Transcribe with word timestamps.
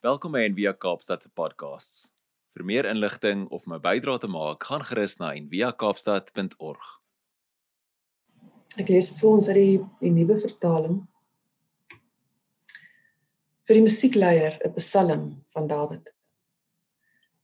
Welkom 0.00 0.32
by 0.32 0.46
Envia 0.48 0.70
Kaapstad 0.72 1.20
se 1.20 1.28
podcasts. 1.36 2.06
Vir 2.56 2.62
meer 2.64 2.86
inligting 2.88 3.42
of 3.52 3.66
my 3.68 3.76
bydrae 3.84 4.22
te 4.22 4.30
maak, 4.32 4.64
gaan 4.64 4.80
gerus 4.88 5.18
na 5.20 5.34
enviakaapstad.org. 5.36 6.86
Ek 8.80 8.88
lees 8.88 9.10
dit 9.10 9.20
vir 9.20 9.28
ons 9.28 9.50
uit 9.50 9.58
die, 9.58 9.76
die 10.00 10.14
nuwe 10.14 10.38
vertaling. 10.40 10.96
Vir 13.68 13.76
die 13.76 13.84
musiekleier 13.84 14.56
'n 14.64 14.72
Psalm 14.80 15.28
van 15.52 15.68
Dawid. 15.68 16.08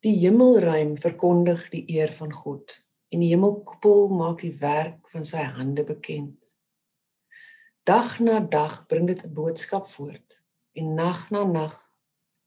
Die 0.01 0.17
hemelruim 0.25 0.97
verkondig 0.97 1.69
die 1.77 1.85
eer 1.93 2.17
van 2.17 2.33
God 2.33 2.81
en 3.13 3.21
die 3.21 3.35
hemelkoepel 3.37 4.09
maak 4.09 4.41
die 4.41 4.57
werk 4.65 5.13
van 5.13 5.29
sy 5.29 5.45
hande 5.45 5.85
bekend. 5.85 6.57
Dag 7.85 8.17
na 8.19 8.41
dag 8.41 8.87
bring 8.89 9.13
dit 9.13 9.21
'n 9.25 9.35
boodskap 9.35 9.93
voort 9.93 10.41
en 10.73 10.95
nag 10.95 11.29
na 11.31 11.45
nag 11.45 11.86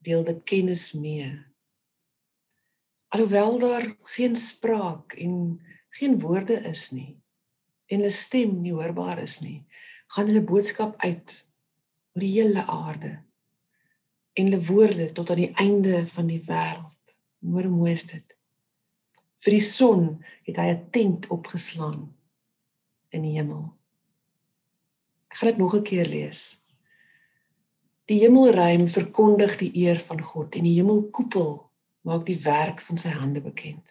deel 0.04 0.24
dit 0.24 0.44
kennis 0.44 0.92
mee. 0.94 1.30
Alhoewel 3.10 3.60
daar 3.60 3.96
geen 4.04 4.36
spraak 4.36 5.14
en 5.14 5.62
geen 5.90 6.20
woorde 6.20 6.62
is 6.70 6.90
nie 6.92 7.18
en 7.90 8.04
hulle 8.04 8.14
stem 8.14 8.60
nie 8.62 8.74
hoorbaar 8.76 9.18
is 9.24 9.40
nie, 9.42 9.64
gaan 10.14 10.30
hulle 10.30 10.46
boodskap 10.46 11.00
uit 11.02 11.34
oor 12.14 12.22
die 12.22 12.34
hele 12.36 12.62
aarde 12.70 13.16
en 14.38 14.46
hulle 14.46 14.62
woorde 14.68 15.08
tot 15.18 15.34
aan 15.34 15.42
die 15.42 15.54
einde 15.60 16.04
van 16.08 16.30
die 16.30 16.42
wêreld. 16.46 17.16
Hoe 17.40 17.64
mooi 17.72 17.94
is 17.96 18.06
dit? 18.08 18.36
Vir 19.44 19.56
die 19.56 19.64
son 19.64 20.04
het 20.48 20.58
hy 20.60 20.68
'n 20.72 20.90
tent 20.92 21.28
opgeslaan 21.28 22.14
in 23.10 23.24
die 23.24 23.36
hemel. 23.38 23.74
Ek 25.32 25.38
gaan 25.38 25.50
dit 25.50 25.58
nog 25.58 25.76
'n 25.76 25.84
keer 25.84 26.06
lees. 26.06 26.59
Die 28.10 28.24
hemelruim 28.24 28.88
verkondig 28.90 29.60
die 29.60 29.70
eer 29.84 30.00
van 30.02 30.24
God 30.26 30.56
en 30.58 30.66
die 30.66 30.80
hemelkoepel 30.80 31.50
maak 32.10 32.24
die 32.26 32.40
werk 32.42 32.80
van 32.82 32.98
sy 32.98 33.12
hande 33.14 33.42
bekend. 33.46 33.84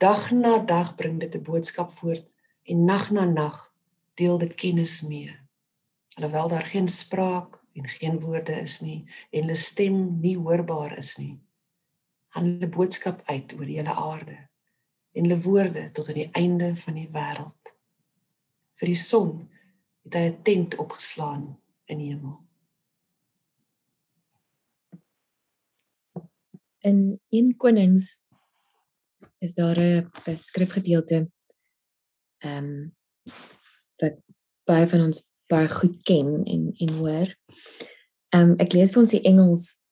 Dag 0.00 0.30
na 0.32 0.54
dag 0.64 0.94
bring 0.96 1.18
dit 1.20 1.34
'n 1.36 1.44
boodskap 1.44 1.92
voort 1.92 2.32
en 2.64 2.84
nag 2.84 3.10
na 3.10 3.24
nag 3.24 3.74
deel 4.14 4.38
dit 4.38 4.54
kennis 4.54 5.02
mee. 5.02 5.36
Alhoewel 6.16 6.48
daar 6.48 6.64
geen 6.64 6.88
spraak 6.88 7.60
en 7.74 7.88
geen 7.88 8.20
woorde 8.20 8.56
is 8.60 8.80
nie 8.80 9.04
en 9.30 9.42
hulle 9.42 9.54
stem 9.54 10.20
nie 10.20 10.36
hoorbaar 10.36 10.96
is 10.98 11.16
nie, 11.16 11.38
gaan 12.28 12.44
hulle 12.44 12.68
boodskap 12.68 13.20
uit 13.28 13.52
oor 13.52 13.66
die 13.66 13.76
hele 13.76 13.94
aarde 13.94 14.48
en 15.12 15.24
hulle 15.28 15.42
woorde 15.42 15.90
tot 15.92 16.08
aan 16.08 16.22
die 16.22 16.32
einde 16.32 16.76
van 16.76 16.94
die 16.94 17.08
wêreld. 17.12 17.64
Vir 18.80 18.88
die 18.88 19.02
son 19.10 19.50
het 20.04 20.14
hy 20.14 20.26
'n 20.28 20.42
tent 20.42 20.74
opgeslaan 20.74 21.60
in 21.84 21.98
die 21.98 22.08
hemel. 22.16 22.45
In 26.86 27.20
1 27.28 27.56
Konings 27.56 28.18
is 29.38 29.54
daar 29.54 29.78
'n 29.78 30.36
skrifgedeelte 30.36 31.30
ehm 32.38 32.64
um, 32.64 32.94
wat 33.96 34.16
baie 34.64 34.86
van 34.86 35.00
ons 35.00 35.30
baie 35.46 35.68
goed 35.68 36.02
ken 36.02 36.44
en 36.44 36.72
en 36.76 36.92
hoor. 36.98 37.28
Ehm 38.34 38.50
um, 38.50 38.54
ek 38.58 38.72
lees 38.72 38.92
vir 38.92 39.02
ons 39.02 39.10
die 39.10 39.22
Engels. 39.22 39.82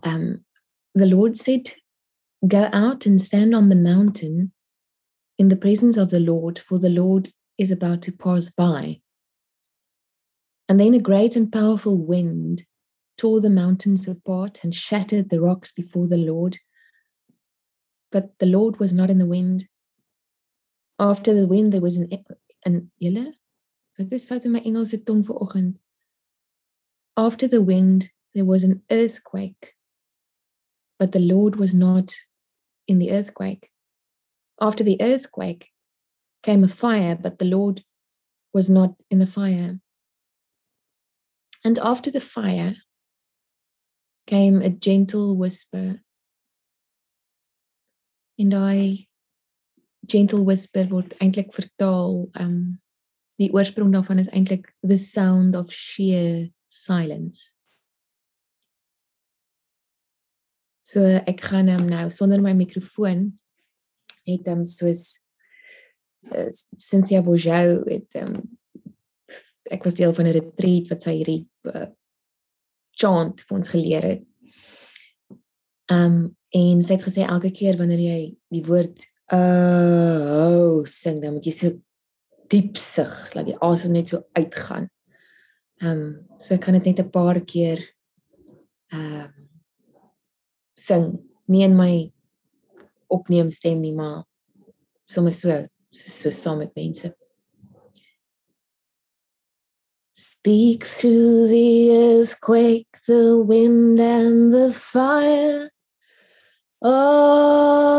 Ehm 0.00 0.20
um, 0.20 0.44
the 0.92 1.08
Lord 1.08 1.36
said 1.38 1.82
go 2.40 2.62
out 2.72 3.06
and 3.06 3.20
stand 3.20 3.54
on 3.54 3.68
the 3.68 3.82
mountain 3.92 4.52
in 5.36 5.48
the 5.48 5.58
presence 5.58 6.00
of 6.00 6.10
the 6.10 6.20
Lord 6.20 6.58
for 6.58 6.78
the 6.80 6.90
Lord 6.90 7.32
is 7.56 7.70
about 7.70 8.02
to 8.02 8.12
pass 8.12 8.50
by. 8.50 9.00
And 10.68 10.78
then 10.80 10.94
a 10.94 11.00
great 11.00 11.36
and 11.36 11.52
powerful 11.52 11.98
wind 11.98 12.64
tore 13.16 13.40
the 13.40 13.50
mountains 13.50 14.08
apart 14.08 14.60
and 14.62 14.74
shattered 14.74 15.30
the 15.30 15.40
rocks 15.40 15.72
before 15.72 16.06
the 16.06 16.18
Lord. 16.18 16.58
But 18.10 18.38
the 18.38 18.46
Lord 18.46 18.78
was 18.80 18.92
not 18.92 19.10
in 19.10 19.18
the 19.18 19.26
wind. 19.26 19.66
After 20.98 21.34
the 21.34 21.46
wind, 21.46 21.72
there 21.72 21.80
was 21.80 21.96
an 21.96 22.08
an 22.64 22.90
julle 23.02 23.34
wat 23.98 24.12
is 24.12 24.26
fout 24.26 24.46
my 24.46 24.60
Engelse 24.60 25.04
tong 25.04 25.22
vanoggend. 25.24 25.78
After 27.16 27.46
the 27.46 27.62
wind, 27.62 28.10
there 28.34 28.44
was 28.44 28.64
an 28.64 28.82
earthquake. 28.90 29.74
But 30.98 31.12
the 31.12 31.20
Lord 31.20 31.56
was 31.56 31.74
not 31.74 32.14
in 32.88 32.98
the 32.98 33.12
earthquake. 33.12 33.70
After 34.60 34.84
the 34.84 35.00
earthquake 35.00 35.70
came 36.42 36.64
a 36.64 36.68
fire, 36.68 37.16
but 37.16 37.38
the 37.38 37.44
Lord 37.44 37.84
was 38.52 38.68
not 38.68 38.94
in 39.10 39.18
the 39.18 39.26
fire. 39.26 39.80
And 41.64 41.78
after 41.78 42.10
the 42.10 42.20
fire 42.20 42.74
came 44.26 44.62
a 44.62 44.70
gentle 44.70 45.36
whisper. 45.36 46.00
En 48.38 48.48
daai 48.48 49.08
gentle 50.06 50.44
whisper 50.44 50.88
word 50.90 51.14
eintlik 51.22 51.52
vertaal 51.54 52.24
um 52.40 52.56
die 53.40 53.50
oorsprong 53.54 53.92
daarvan 53.94 54.22
is 54.22 54.30
eintlik 54.30 54.70
the 54.82 54.98
sound 54.98 55.56
of 55.56 55.72
sheer 55.72 56.50
silence. 56.68 57.52
So 60.84 61.00
ek 61.24 61.40
gaan 61.48 61.70
hom 61.72 61.88
nou 61.88 62.08
sonder 62.12 62.42
my 62.44 62.52
mikrofoon 62.56 63.30
het 64.28 64.48
hom 64.48 64.64
soos 64.68 65.18
uh, 66.32 66.50
Cynthia 66.78 67.22
Bourgeau 67.24 67.82
het 67.88 68.20
um, 68.20 68.36
ek 69.72 69.84
was 69.88 69.96
deel 69.96 70.12
van 70.14 70.28
'n 70.28 70.36
retreat 70.36 70.90
wat 70.92 71.06
sy 71.06 71.16
hierdie 71.18 71.42
uh, 71.72 71.88
chant 73.00 73.42
vir 73.46 73.58
ons 73.58 73.72
geleer 73.72 74.06
het. 74.12 74.24
Um 75.92 76.36
en 76.54 76.82
sy 76.86 76.94
het 76.94 77.02
gesê 77.02 77.24
elke 77.26 77.50
keer 77.50 77.78
wanneer 77.80 77.98
jy 77.98 78.18
die 78.54 78.62
woord 78.66 79.02
uh 79.34 80.20
oh 80.38 80.84
sing 80.86 81.18
dan 81.22 81.34
moet 81.34 81.48
jy 81.48 81.54
so 81.56 81.72
diep 82.52 82.76
sug, 82.78 83.12
laat 83.34 83.48
die 83.48 83.58
asem 83.64 83.94
net 83.96 84.12
so 84.12 84.22
uitgaan. 84.38 84.88
Um 85.82 86.26
so 86.38 86.54
ek 86.54 86.66
kan 86.66 86.78
dit 86.78 86.92
net 86.92 87.00
'n 87.00 87.10
paar 87.10 87.40
keer 87.40 87.82
um 88.92 89.32
sing, 90.76 91.18
nie 91.48 91.64
in 91.64 91.76
my 91.76 92.12
opneem 93.08 93.50
stem 93.50 93.80
nie, 93.80 93.94
maar 93.94 94.24
sommer 95.06 95.32
so 95.32 95.48
so, 95.90 96.10
so 96.10 96.30
saam 96.30 96.58
met 96.58 96.74
mense. 96.76 97.12
Speak 100.16 100.84
through 100.84 101.48
the 101.48 101.90
earthquake, 101.90 102.86
the 103.08 103.42
wind, 103.42 103.98
and 103.98 104.54
the 104.54 104.72
fire. 104.72 105.72
Oh, 106.80 107.98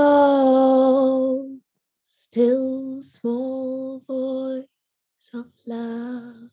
still 2.01 3.01
small 3.01 3.99
voice 4.07 4.65
of 5.33 5.47
love. 5.65 6.51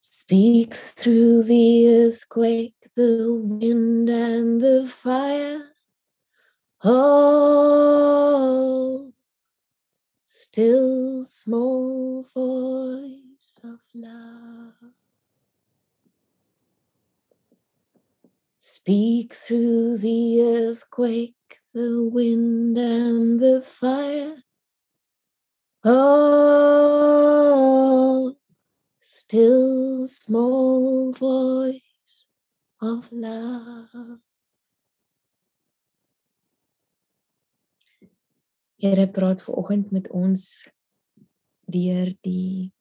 Speak 0.00 0.72
through 0.72 1.42
the 1.42 2.06
earthquake, 2.06 2.88
the 2.96 3.30
wind, 3.30 4.08
and 4.08 4.58
the 4.58 4.88
fire. 4.88 5.74
Oh, 6.82 7.12
still 10.52 11.24
small 11.24 12.22
voice 12.34 13.58
of 13.64 13.80
love. 13.94 14.74
Speak 18.58 19.32
through 19.32 19.96
the 19.96 20.42
earthquake, 20.42 21.60
the 21.72 22.04
wind, 22.04 22.76
and 22.76 23.40
the 23.40 23.62
fire. 23.62 24.42
Oh, 25.84 26.76
still 29.00 30.06
small 30.06 31.14
voice 31.14 32.26
of 32.82 33.10
love. 33.10 34.18
Here 38.82 39.06
praat 39.06 39.42
ver 39.46 39.54
oggend 39.54 39.92
met 39.94 40.08
ons 40.10 40.40
deur 41.70 42.08
die 42.26 42.72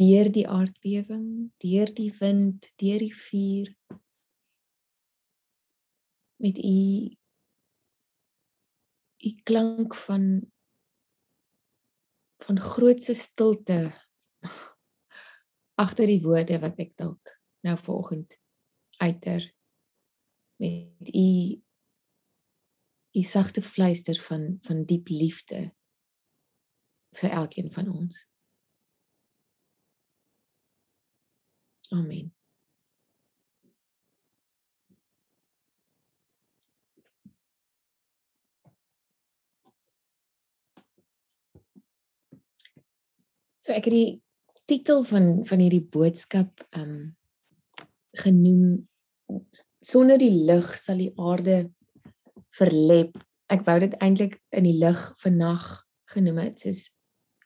deur 0.00 0.30
die 0.32 0.44
aardbewing, 0.48 1.50
deur 1.60 1.90
die 1.98 2.08
wind, 2.16 2.64
deur 2.80 3.04
die 3.04 3.12
vuur. 3.12 3.68
Met 6.40 6.56
u 6.64 6.80
u 9.26 9.30
klank 9.44 9.98
van 10.06 10.24
van 12.46 12.60
grootse 12.60 13.14
stilte 13.14 13.78
agter 15.84 16.08
die 16.08 16.22
woorde 16.24 16.56
wat 16.64 16.80
ek 16.80 16.96
dalk 16.96 17.36
nou 17.68 17.76
vanoggend 17.84 18.40
uiter 19.04 19.44
met 20.62 21.12
u 21.12 21.28
die 23.16 23.24
sagte 23.24 23.62
fluister 23.64 24.18
van 24.28 24.58
van 24.66 24.84
diep 24.84 25.08
liefde 25.08 25.70
vir 27.16 27.30
elkeen 27.32 27.70
van 27.72 27.88
ons. 27.88 28.26
Amen. 31.96 32.34
So 43.64 43.72
ek 43.72 43.88
het 43.88 43.94
die 43.94 44.22
titel 44.68 45.06
van 45.08 45.30
van 45.48 45.62
hierdie 45.64 45.86
boodskap 45.94 46.66
um 46.76 47.16
genoem 48.20 48.84
sonder 49.82 50.20
die 50.20 50.34
lig 50.46 50.68
sal 50.78 51.00
die 51.00 51.14
aarde 51.16 51.56
verlep. 52.58 53.16
Ek 53.52 53.64
wou 53.66 53.78
dit 53.82 53.94
eintlik 54.02 54.38
in 54.56 54.66
die 54.66 54.76
lig 54.80 55.00
vannag 55.22 55.64
genoem 56.12 56.38
het 56.44 56.62
soos 56.62 56.88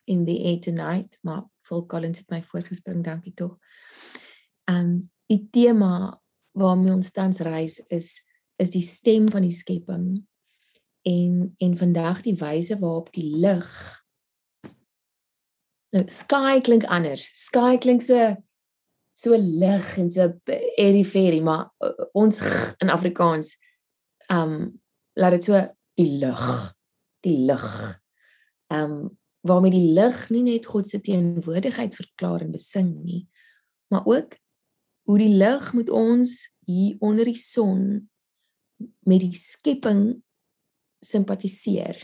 in 0.09 0.25
the 0.25 0.37
air 0.49 0.59
tonight, 0.61 1.17
maar 1.21 1.45
Phil 1.61 1.85
Collins 1.85 2.23
het 2.23 2.29
my 2.33 2.41
voorgespring, 2.43 3.03
dankie 3.05 3.33
tog. 3.37 3.57
Um 4.69 5.01
die 5.31 5.45
tema 5.53 6.19
waarmee 6.57 6.91
ons 6.91 7.11
tans 7.15 7.39
reis 7.39 7.79
is 7.89 8.19
is 8.61 8.73
die 8.73 8.83
stem 8.83 9.29
van 9.31 9.45
die 9.45 9.55
skepping 9.55 10.19
en 11.07 11.55
en 11.57 11.77
vandag 11.77 12.21
die 12.25 12.35
wyse 12.37 12.75
waarop 12.79 13.07
die 13.15 13.29
lig 13.41 13.69
nou 15.95 16.03
sky 16.07 16.59
klink 16.63 16.85
anders. 16.91 17.23
Sky 17.47 17.77
klink 17.81 18.03
so 18.03 18.35
so 19.13 19.37
lig 19.37 19.87
en 19.97 20.09
so 20.09 20.27
eriferie, 20.79 21.41
maar 21.43 21.69
uh, 21.83 21.91
ons 22.17 22.39
in 22.81 22.89
Afrikaans 22.89 23.55
um 24.31 24.80
laat 25.19 25.37
dit 25.37 25.47
so 25.49 25.59
die 25.99 26.11
lig, 26.21 26.45
die 27.25 27.39
lig. 27.47 27.67
Um 28.71 29.17
waarmee 29.41 29.73
die 29.73 29.93
lig 29.95 30.17
nie 30.29 30.43
net 30.45 30.67
God 30.69 30.85
se 30.89 30.99
teenwoordigheid 31.01 31.95
verklaar 31.97 32.43
en 32.45 32.51
besing 32.53 32.91
nie, 33.01 33.23
maar 33.89 34.05
ook 34.05 34.35
hoe 35.09 35.17
die 35.17 35.33
lig 35.33 35.71
met 35.73 35.89
ons 35.89 36.35
hier 36.69 36.99
onder 37.01 37.25
die 37.25 37.39
son 37.39 38.11
met 39.01 39.23
die 39.23 39.33
skepping 39.33 40.21
simpatiseer, 41.01 41.97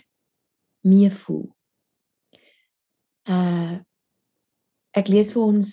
meevoel. 0.82 1.46
Uh 3.30 3.78
ek 4.98 5.12
lees 5.14 5.30
vir 5.36 5.44
ons 5.46 5.72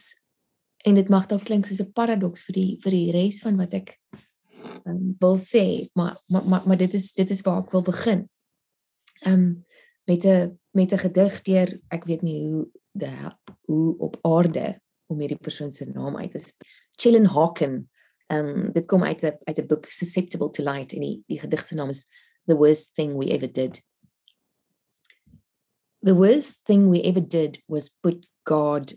en 0.85 0.99
dit 0.99 1.09
mag 1.09 1.25
dalk 1.31 1.47
klink 1.49 1.65
soos 1.65 1.81
'n 1.81 1.97
paradoks 1.97 2.45
vir 2.45 2.55
die 2.61 2.71
vir 2.85 2.93
die 2.93 3.13
res 3.15 3.41
van 3.41 3.57
wat 3.57 3.73
ek 3.73 3.97
um, 4.85 5.15
wil 5.19 5.37
sê, 5.37 5.89
maar 5.93 6.17
maar 6.27 6.49
maar, 6.49 6.63
maar 6.67 6.77
dit 6.77 6.95
is 6.95 7.13
dit 7.13 7.31
is 7.31 7.41
waar 7.41 7.63
ek 7.63 7.71
wil 7.71 7.83
begin. 7.83 8.29
Um 9.27 9.65
met 10.05 10.25
'n 10.25 10.59
met 10.71 10.93
'n 10.93 10.99
gedig 10.99 11.43
deur 11.43 11.81
ek 11.89 12.05
weet 12.05 12.23
nie 12.23 12.41
hoe 12.47 12.71
de 12.93 13.13
hoe 13.65 13.99
op 13.99 14.19
aarde 14.21 14.81
om 15.07 15.19
hierdie 15.19 15.41
persoon 15.41 15.73
se 15.73 15.85
naam 15.85 16.17
uit 16.17 16.33
te 16.33 16.53
Chillen 16.97 17.27
Hawken. 17.27 17.91
Um 18.27 18.73
dit 18.73 18.87
kom 18.87 19.03
uit 19.03 19.23
'n 19.23 19.39
uit 19.45 19.59
'n 19.59 19.67
boek 19.67 19.87
Susceptible 19.87 20.51
to 20.51 20.63
Light 20.63 20.93
en 20.93 21.01
die 21.01 21.23
die 21.27 21.41
gedig 21.41 21.65
se 21.65 21.75
naam 21.75 21.89
is 21.89 22.07
The 22.47 22.57
Worst 22.57 22.95
Thing 22.95 23.17
We 23.17 23.33
Ever 23.33 23.53
Did. 23.53 23.83
The 26.05 26.15
worst 26.15 26.67
thing 26.67 26.91
we 26.91 27.01
ever 27.03 27.23
did 27.23 27.63
was 27.67 27.89
put 27.89 28.27
God 28.45 28.95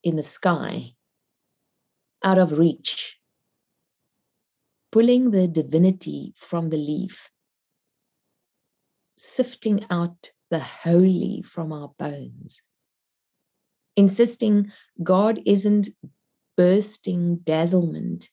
in 0.00 0.16
the 0.16 0.22
sky 0.22 0.96
out 2.18 2.38
of 2.38 2.58
reach 2.58 3.17
pulling 4.90 5.30
the 5.30 5.46
divinity 5.48 6.32
from 6.36 6.70
the 6.70 6.76
leaf 6.76 7.30
sifting 9.18 9.84
out 9.90 10.30
the 10.50 10.60
holy 10.60 11.42
from 11.42 11.72
our 11.72 11.92
bones, 11.98 12.62
insisting 13.96 14.72
God 15.02 15.40
isn't 15.44 15.88
bursting 16.56 17.38
dazzlement 17.38 18.30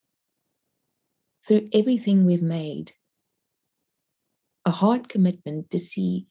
through 1.45 1.69
everything 1.73 2.25
we've 2.25 2.41
made, 2.41 2.93
a 4.65 4.71
hard 4.71 5.09
commitment 5.09 5.69
to 5.71 5.79
see 5.79 6.27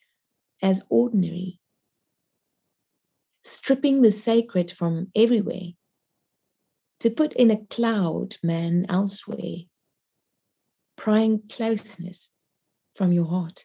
as 0.62 0.86
ordinary, 0.88 1.60
stripping 3.42 4.02
the 4.02 4.10
sacred 4.10 4.70
from 4.70 5.08
everywhere, 5.14 5.72
to 7.00 7.10
put 7.10 7.32
in 7.34 7.50
a 7.50 7.64
cloud 7.66 8.36
man 8.42 8.86
elsewhere, 8.88 9.66
prying 10.96 11.42
closeness 11.50 12.30
from 12.94 13.12
your 13.12 13.26
heart. 13.26 13.64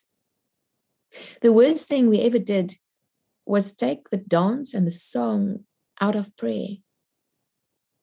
The 1.42 1.54
worst 1.54 1.88
thing 1.88 2.10
we 2.10 2.22
ever 2.22 2.40
did 2.40 2.76
was 3.46 3.74
take 3.74 4.10
the 4.10 4.18
dance 4.18 4.74
and 4.74 4.86
the 4.86 4.92
song 4.92 5.66
out 6.00 6.16
of 6.16 6.36
prayer, 6.38 6.78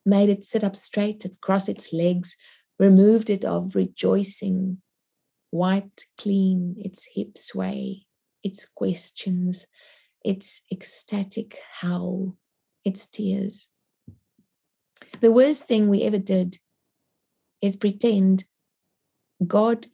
made 0.05 0.29
it 0.29 0.45
sit 0.45 0.65
up 0.65 0.77
straight 0.77 1.25
and 1.25 1.41
cross 1.41 1.69
its 1.69 1.93
legs, 1.93 2.37
removed 2.79 3.31
it 3.31 3.45
of 3.45 3.75
rejoicing, 3.75 4.83
wiped 5.53 6.07
clean 6.19 6.75
its 6.79 7.09
hip 7.15 7.39
sway, 7.39 8.07
its 8.43 8.67
questions, 8.67 9.67
its 10.25 10.63
ecstatic 10.73 11.59
howl, 11.81 12.37
its 12.85 13.07
tears. 13.07 13.69
The 15.21 15.33
worst 15.33 15.67
thing 15.67 15.89
we 15.89 16.03
ever 16.03 16.19
did 16.19 16.59
is 17.63 17.77
pretend 17.77 18.45
God 19.45 19.87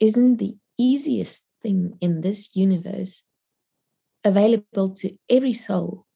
isn't 0.00 0.38
the 0.38 0.56
easiest 0.78 1.48
thing 1.62 1.98
in 2.00 2.20
this 2.20 2.56
universe 2.56 3.22
available 4.24 4.94
to 4.94 5.16
every 5.28 5.52
soul 5.52 6.06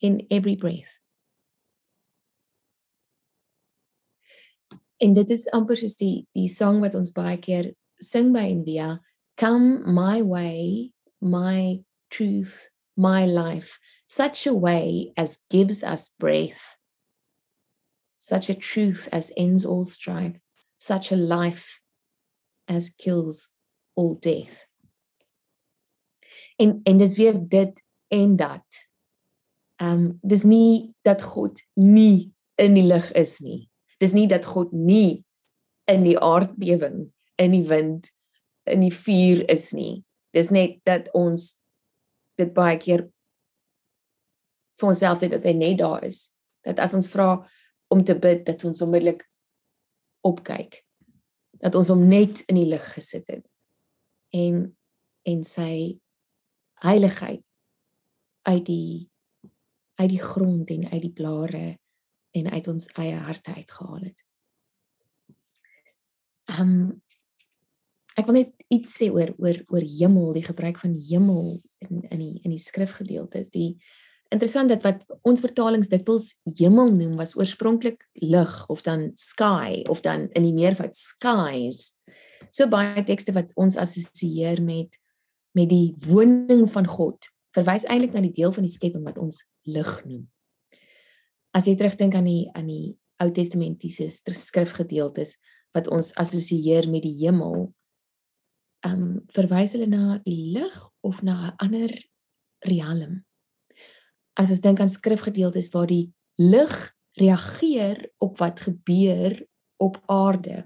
in 0.00 0.26
every 0.30 0.56
breath. 0.56 1.00
En 5.00 5.12
dit 5.12 5.30
is 5.30 5.48
amper 5.52 5.76
soos 5.80 5.96
die 5.98 6.26
die 6.36 6.48
sang 6.48 6.80
wat 6.84 6.94
ons 6.94 7.10
baie 7.12 7.38
keer 7.40 7.72
sing 8.00 8.32
by 8.32 8.44
Envia, 8.52 9.00
come 9.36 9.82
my 9.88 10.22
way, 10.22 10.92
my 11.20 11.80
truth, 12.10 12.68
my 12.96 13.24
life, 13.26 13.78
such 14.06 14.46
a 14.46 14.54
way 14.54 15.12
as 15.16 15.38
gives 15.50 15.82
us 15.82 16.10
breath, 16.20 16.76
such 18.18 18.48
a 18.50 18.54
truth 18.54 19.08
as 19.12 19.32
ends 19.36 19.64
all 19.64 19.84
strife, 19.84 20.43
such 20.86 21.12
a 21.12 21.16
life 21.16 21.80
as 22.68 22.90
kills 22.90 23.48
all 23.94 24.16
death. 24.20 24.66
En 26.56 26.80
en 26.84 26.96
dis 26.98 27.16
weer 27.16 27.38
dit 27.48 27.82
en 28.08 28.36
dat. 28.36 28.66
Ehm 29.76 29.92
um, 29.92 30.18
dis 30.22 30.42
nie 30.42 30.94
dat 31.02 31.22
God 31.22 31.62
nie 31.74 32.32
in 32.54 32.74
die 32.74 32.86
lig 32.86 33.10
is 33.12 33.38
nie. 33.40 33.68
Dis 33.98 34.12
nie 34.12 34.26
dat 34.26 34.44
God 34.44 34.72
nie 34.72 35.24
in 35.90 36.04
die 36.04 36.18
aardbewing, 36.18 37.12
in 37.36 37.50
die 37.50 37.66
wind, 37.68 38.10
in 38.64 38.80
die 38.80 38.94
vuur 38.94 39.44
is 39.50 39.72
nie. 39.72 40.04
Dis 40.30 40.50
net 40.50 40.80
dat 40.86 41.10
ons 41.14 41.58
dit 42.38 42.50
baie 42.54 42.78
keer 42.78 43.08
vir 44.80 44.90
onsself 44.90 45.20
sê 45.20 45.28
dat 45.30 45.44
hy 45.46 45.54
net 45.58 45.78
daar 45.82 46.02
is. 46.06 46.30
Dat 46.64 46.80
as 46.82 46.94
ons 46.96 47.10
vra 47.10 47.36
om 47.94 48.02
te 48.04 48.16
bid 48.18 48.46
dat 48.46 48.64
ons 48.66 48.82
onmiddellik 48.82 49.22
opkyk. 50.24 50.80
Dat 51.60 51.74
ons 51.78 51.90
hom 51.92 52.06
net 52.08 52.42
in 52.50 52.58
die 52.58 52.68
lig 52.68 52.86
gesit 52.96 53.28
het 53.30 53.44
en 54.34 54.76
en 55.24 55.44
sy 55.46 55.96
heiligheid 56.84 57.46
uit 58.44 58.64
die 58.66 59.10
uit 59.94 60.10
die 60.10 60.20
grond 60.20 60.70
en 60.74 60.88
uit 60.90 61.02
die 61.06 61.12
blare 61.12 61.66
en 62.34 62.50
uit 62.50 62.68
ons 62.68 62.88
eie 62.98 63.16
harte 63.24 63.54
uitgehaal 63.54 64.02
het. 64.10 64.24
Ehm 66.50 66.74
um, 66.74 67.02
ek 68.14 68.28
wil 68.28 68.36
net 68.36 68.52
iets 68.70 68.92
sê 69.00 69.08
oor 69.10 69.32
oor 69.42 69.56
oor 69.74 69.86
hemel, 69.86 70.34
die 70.36 70.46
gebruik 70.46 70.78
van 70.82 70.92
hemel 71.08 71.56
in 71.82 72.02
in 72.10 72.20
die 72.20 72.34
in 72.42 72.52
die 72.54 72.62
skrifgedeeltes. 72.62 73.50
Die 73.54 73.78
interessant 74.32 74.68
dat 74.68 74.82
wat 74.82 75.04
ons 75.22 75.40
vertalings 75.40 75.88
dikwels 75.88 76.34
hemel 76.58 76.92
noem 76.94 77.16
was 77.16 77.36
oorspronklik 77.36 78.06
lig 78.22 78.54
of 78.68 78.82
dan 78.82 79.10
sky 79.14 79.82
of 79.88 80.00
dan 80.00 80.28
in 80.32 80.42
die 80.42 80.54
meervoud 80.54 80.96
skies 80.96 81.94
so 82.50 82.68
baie 82.68 83.04
tekste 83.04 83.32
wat 83.32 83.52
ons 83.56 83.76
assosieer 83.76 84.62
met 84.62 85.00
met 85.54 85.68
die 85.70 85.94
woning 86.08 86.64
van 86.70 86.86
God 86.90 87.30
verwys 87.54 87.86
eintlik 87.86 88.14
na 88.14 88.22
die 88.24 88.34
deel 88.34 88.52
van 88.54 88.66
die 88.66 88.72
skepping 88.72 89.04
wat 89.06 89.18
ons 89.22 89.44
lig 89.70 89.90
noem. 90.04 90.26
As 91.54 91.68
jy 91.70 91.76
terugdink 91.78 92.16
aan 92.18 92.28
die 92.28 92.44
aan 92.54 92.68
die 92.70 92.96
Ou 93.22 93.28
Testamentiese 93.30 94.08
skrifgedeeltes 94.10 95.36
wat 95.74 95.86
ons 95.94 96.10
assosieer 96.18 96.88
met 96.90 97.04
die 97.06 97.14
hemel, 97.20 97.68
ehm 98.84 99.04
um, 99.04 99.12
verwys 99.32 99.76
hulle 99.76 99.86
na 99.86 100.18
die 100.24 100.50
lig 100.56 100.74
of 101.06 101.22
na 101.22 101.52
'n 101.52 101.54
ander 101.62 101.94
riem. 102.66 103.22
As 104.34 104.50
ons 104.50 104.60
dink 104.60 104.80
aan 104.80 104.90
skrifgedeeltes 104.90 105.70
waar 105.74 105.86
die 105.86 106.12
lig 106.40 106.74
reageer 107.18 108.00
op 108.18 108.38
wat 108.42 108.64
gebeur 108.66 109.38
op 109.82 110.00
aarde 110.10 110.64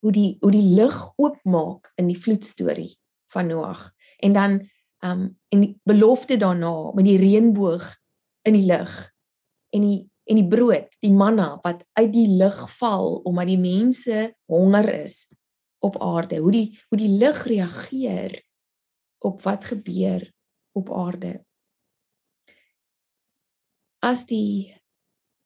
hoe 0.00 0.12
die 0.12 0.36
hoe 0.40 0.52
die 0.54 0.66
lig 0.76 0.98
oopmaak 1.20 1.90
in 2.00 2.08
die 2.08 2.18
vloedstorie 2.18 2.92
van 3.32 3.50
Noag 3.50 3.90
en 4.22 4.36
dan 4.36 4.60
um 5.04 5.26
en 5.50 5.64
die 5.64 5.74
belofte 5.84 6.36
daarna 6.36 6.92
met 6.94 7.04
die 7.08 7.18
reënboog 7.18 7.86
in 8.48 8.56
die 8.56 8.66
lig 8.68 8.94
en 9.74 9.84
die 9.86 10.00
en 10.30 10.38
die 10.38 10.46
brood, 10.46 10.92
die 11.02 11.10
manna 11.10 11.56
wat 11.64 11.82
uit 11.98 12.12
die 12.14 12.28
lig 12.38 12.58
val 12.76 13.16
omdat 13.26 13.48
die 13.50 13.58
mense 13.58 14.28
honger 14.50 14.86
is 15.00 15.24
op 15.82 15.96
aarde. 15.98 16.38
Hoe 16.38 16.52
die 16.54 16.66
hoe 16.88 16.98
die 17.00 17.10
lig 17.18 17.40
reageer 17.50 18.36
op 19.26 19.42
wat 19.42 19.64
gebeur 19.72 20.28
op 20.78 20.92
aarde. 20.94 21.40
As 24.00 24.24
die 24.26 24.74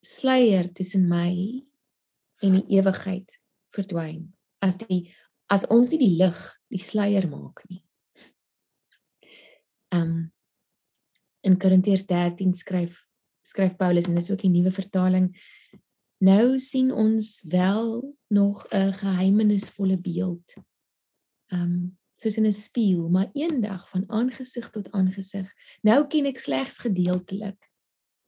sluier 0.05 0.69
tussen 0.75 1.09
my 1.09 1.35
en 2.45 2.59
die 2.59 2.79
ewigheid 2.79 3.31
verdwyn 3.75 4.29
as 4.65 4.79
die 4.81 5.09
as 5.53 5.67
ons 5.73 5.91
nie 5.93 6.01
die 6.01 6.15
lig 6.19 6.39
die 6.73 6.81
sluier 6.81 7.27
maak 7.31 7.65
nie. 7.69 7.83
Um 9.95 10.31
in 11.45 11.59
Korintiërs 11.61 12.07
13 12.09 12.55
skryf 12.57 13.03
skryf 13.45 13.75
Paulus 13.77 14.07
en 14.09 14.17
dis 14.17 14.31
ook 14.33 14.41
die 14.41 14.53
nuwe 14.53 14.73
vertaling 14.73 15.29
nou 16.25 16.57
sien 16.63 16.89
ons 16.93 17.43
wel 17.53 18.17
nog 18.33 18.65
'n 18.71 18.93
geheimenisvolle 18.93 19.99
beeld 20.01 20.57
um 21.53 21.99
soos 22.17 22.39
in 22.39 22.47
'n 22.47 22.53
spieël 22.53 23.11
maar 23.11 23.31
eendag 23.35 23.89
van 23.89 24.05
aangesig 24.09 24.71
tot 24.71 24.91
aangesig 24.93 25.53
nou 25.83 26.07
ken 26.07 26.27
ek 26.27 26.39
slegs 26.39 26.79
gedeeltelik 26.79 27.61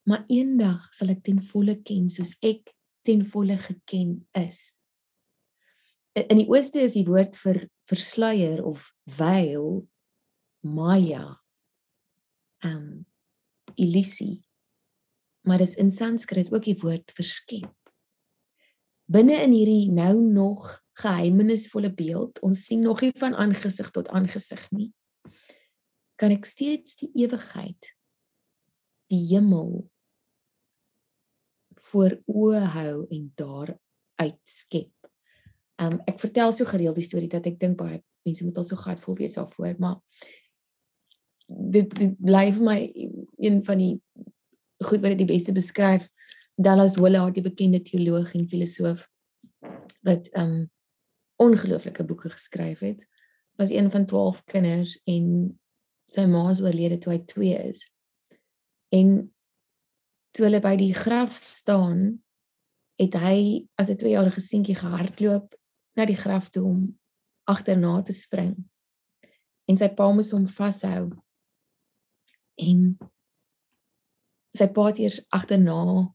maar 0.07 0.25
eendag 0.31 0.87
sal 0.95 1.11
ek 1.15 1.25
ten 1.27 1.43
volle 1.43 1.77
ken 1.87 2.09
soos 2.13 2.37
ek 2.47 2.71
ten 3.07 3.25
volle 3.27 3.57
geken 3.59 4.19
is. 4.39 4.73
In 6.17 6.41
die 6.41 6.49
ooste 6.49 6.81
is 6.87 6.97
die 6.97 7.07
woord 7.07 7.37
vir 7.43 7.67
versluier 7.91 8.63
of 8.67 8.89
veil 9.19 9.85
maya 10.67 11.37
um 12.65 13.05
illusie 13.77 14.43
maar 15.47 15.61
dis 15.63 15.77
in 15.79 15.93
sanskrit 15.95 16.49
ook 16.51 16.65
die 16.67 16.79
woord 16.81 17.13
verskep. 17.15 17.71
Binne 19.07 19.37
in 19.45 19.53
hierdie 19.55 19.93
nou 19.95 20.17
nog 20.19 20.73
geheimenisvolle 20.99 21.93
beeld 21.95 22.41
ons 22.47 22.65
sien 22.67 22.83
nog 22.83 23.05
nie 23.05 23.13
van 23.21 23.37
aangesig 23.39 23.93
tot 23.95 24.09
aangesig 24.09 24.63
nie 24.75 24.91
kan 26.17 26.33
ek 26.33 26.49
steeds 26.49 26.97
die 27.03 27.11
ewigheid 27.25 27.93
die 29.13 29.21
hemel 29.29 29.85
voor 31.81 32.17
oë 32.27 32.63
hou 32.75 33.07
en 33.13 33.33
daar 33.35 33.75
uitskep. 34.21 34.93
Um 35.83 36.01
ek 36.09 36.21
vertel 36.21 36.53
so 36.53 36.65
gereeld 36.65 36.97
die 36.97 37.05
storie 37.05 37.31
dat 37.33 37.47
ek 37.47 37.59
dink 37.61 37.77
baie 37.81 38.01
mense 38.27 38.45
moet 38.45 38.59
al 38.59 38.67
so 38.67 38.79
gehad 38.81 39.01
voel 39.01 39.19
wees 39.21 39.37
daarvoor, 39.39 39.77
maar 39.79 39.99
dit, 41.47 41.91
dit 41.95 42.15
bly 42.19 42.49
vir 42.57 42.65
my 42.67 42.79
een 43.39 43.61
van 43.65 43.79
die 43.79 43.93
goed 44.85 45.03
wat 45.03 45.13
dit 45.15 45.23
die 45.23 45.31
beste 45.31 45.55
beskryf. 45.55 46.09
Dallas 46.57 46.97
Willard, 46.97 47.37
die 47.37 47.45
bekende 47.45 47.83
teoloog 47.85 48.33
en 48.35 48.49
filosoof 48.49 49.07
wat 50.07 50.31
um 50.39 50.65
ongelooflike 51.43 52.05
boeke 52.09 52.31
geskryf 52.33 52.81
het, 52.81 53.05
was 53.61 53.71
een 53.71 53.91
van 53.91 54.07
12 54.07 54.43
kinders 54.45 54.97
en 55.05 55.27
sy 56.09 56.25
ma 56.31 56.47
is 56.51 56.63
oorlede 56.65 56.99
toe 57.03 57.13
hy 57.13 57.21
2 57.29 57.59
is. 57.69 57.83
En 58.95 59.19
toe 60.37 60.45
hulle 60.45 60.61
by 60.61 60.75
die 60.77 60.93
graf 60.93 61.39
staan, 61.41 62.19
het 63.01 63.15
hy 63.17 63.65
as 63.81 63.89
'n 63.89 63.97
2-jarige 63.97 64.41
seentjie 64.41 64.77
gehardloop 64.77 65.55
na 65.97 66.05
die 66.05 66.17
graf 66.17 66.51
toe 66.53 66.65
om 66.65 66.99
agterna 67.49 68.03
te 68.03 68.13
spring. 68.13 68.53
En 69.69 69.77
sy 69.77 69.89
pa 69.89 70.13
moes 70.13 70.31
hom 70.31 70.47
vashou 70.47 71.13
en 72.57 72.99
sy 74.57 74.69
pa 74.69 74.87
het 74.87 74.99
eers 74.99 75.21
agterna 75.29 76.13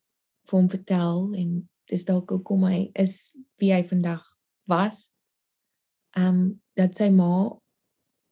vir 0.50 0.58
hom 0.58 0.70
vertel 0.70 1.34
en 1.38 1.70
dis 1.90 2.06
dalk 2.06 2.30
hoekom 2.30 2.66
hy 2.70 2.92
is 2.94 3.34
wie 3.58 3.74
hy 3.74 3.84
vandag 3.84 4.24
was. 4.70 5.10
Ehm 6.18 6.28
um, 6.28 6.62
dat 6.78 6.96
sy 6.96 7.10
ma 7.10 7.60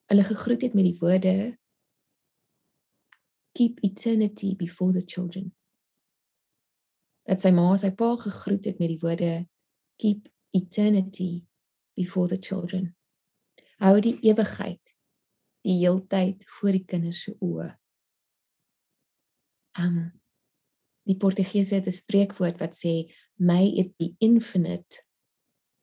hulle 0.10 0.24
gegroet 0.24 0.62
het 0.62 0.74
met 0.74 0.86
die 0.86 0.98
woorde 1.02 1.58
keep 3.54 3.80
eternity 3.84 4.56
before 4.56 4.94
the 4.94 5.04
children. 5.06 5.52
Dat 7.30 7.42
sy 7.44 7.52
ma 7.54 7.70
sy 7.78 7.92
pa 7.94 8.16
gegroet 8.18 8.66
het 8.66 8.80
met 8.82 8.90
die 8.96 9.02
woorde 9.02 9.34
keep 10.02 10.30
eternity 10.58 11.46
before 11.96 12.28
the 12.28 12.40
children. 12.42 12.96
Hou 13.78 14.00
die 14.02 14.18
ewigheid 14.26 14.96
die 15.68 15.78
heeltyd 15.84 16.42
voor 16.58 16.74
die 16.78 16.86
kinders 16.88 17.22
se 17.28 17.36
oë 17.38 17.70
um 19.80 20.00
die 21.10 21.18
Portugese 21.18 21.76
het 21.76 21.88
'n 21.88 21.92
spreekwoord 21.92 22.60
wat 22.60 22.76
sê 22.76 23.12
may 23.36 23.66
it 23.82 23.98
be 23.98 24.16
infinite 24.20 25.04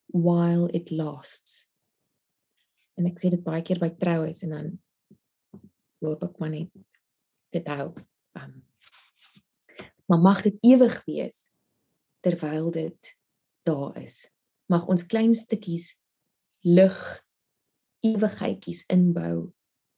while 0.07 0.69
it 0.73 0.91
lasts. 0.91 1.69
En 2.97 3.07
ek 3.07 3.19
sê 3.19 3.31
dit 3.31 3.43
baie 3.43 3.63
keer 3.63 3.79
by 3.79 3.89
troues 3.89 4.43
en 4.43 4.51
dan 4.51 4.79
hoop 6.01 6.23
ek 6.23 6.39
maar 6.39 6.51
net 6.51 6.71
dit 7.51 7.69
hou. 7.69 7.95
Um 8.35 8.63
maar 10.07 10.21
mag 10.21 10.43
dit 10.43 10.57
ewig 10.61 11.05
wees 11.05 11.51
terwyl 12.21 12.71
dit 12.71 13.17
daar 13.63 13.97
is. 14.03 14.31
Mag 14.67 14.87
ons 14.87 15.07
klein 15.07 15.35
stukkies 15.35 15.95
lig 16.67 17.23
ewigheidjies 18.07 18.85
inbou 18.91 19.53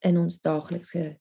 in 0.04 0.18
ons 0.20 0.40
daaglikse 0.40 1.18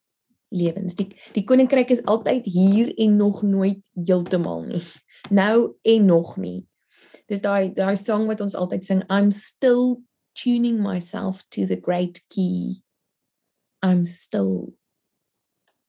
lewens. 0.50 0.96
Die 0.96 1.10
die 1.36 1.44
koninkryk 1.48 1.92
is 1.96 2.04
altyd 2.08 2.46
hier 2.48 2.92
en 2.96 3.16
nog 3.20 3.42
nooit 3.44 3.84
heeltemal 3.96 4.66
nie. 4.68 4.84
Nou 5.30 5.78
en 5.82 6.06
nog 6.06 6.36
nie. 6.38 6.68
Dis 7.28 7.44
daai 7.44 7.74
daai 7.76 7.96
song 8.00 8.28
wat 8.32 8.42
ons 8.44 8.56
altyd 8.56 8.86
sing 8.86 9.04
I'm 9.12 9.32
still 9.32 10.00
tuning 10.38 10.80
myself 10.84 11.44
to 11.56 11.66
the 11.66 11.80
great 11.80 12.22
key. 12.30 12.84
I'm 13.84 14.06
still 14.06 14.76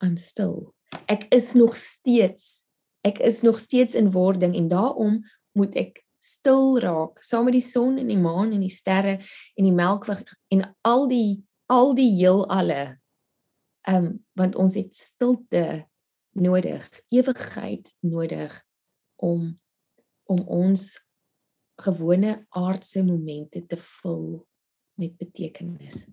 I'm 0.03 0.17
still. 0.17 0.75
Ek 1.07 1.27
is 1.35 1.53
nog 1.55 1.77
steeds 1.77 2.68
ek 3.09 3.23
is 3.25 3.43
nog 3.47 3.59
steeds 3.63 3.97
in 3.99 4.13
wording 4.15 4.55
en 4.57 4.69
daarom 4.71 5.19
moet 5.59 5.75
ek 5.79 6.03
stil 6.19 6.79
raak 6.83 7.23
saam 7.23 7.47
met 7.47 7.57
die 7.57 7.65
son 7.65 7.99
en 7.99 8.09
die 8.11 8.19
maan 8.19 8.53
en 8.55 8.63
die 8.65 8.73
sterre 8.73 9.19
en 9.19 9.67
die 9.67 9.75
melkweg 9.75 10.25
en 10.55 10.65
al 10.89 11.07
die 11.11 11.39
al 11.69 11.93
die 11.95 12.11
heelalle 12.17 12.99
Ehm 13.89 14.05
um, 14.05 14.27
want 14.33 14.57
ons 14.57 14.75
het 14.75 14.97
stilte 14.97 15.89
nodig, 16.37 16.85
ewigheid 17.09 17.95
nodig 18.01 18.53
om 19.17 19.55
om 20.29 20.41
ons 20.45 20.83
gewone 21.81 22.35
aardse 22.49 23.01
momente 23.05 23.63
te 23.67 23.79
vul 23.81 24.43
met 25.01 25.17
betekenis. 25.17 26.05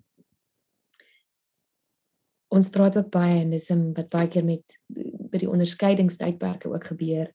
Ons 2.54 2.70
praat 2.70 2.96
ook 2.96 3.10
baie 3.10 3.40
en 3.42 3.50
dis 3.50 3.68
wat 3.70 4.08
baie 4.12 4.28
keer 4.30 4.44
met 4.46 4.78
by 4.86 5.40
die 5.42 5.50
onderskeidingstydperke 5.50 6.70
ook 6.70 6.92
gebeur. 6.92 7.32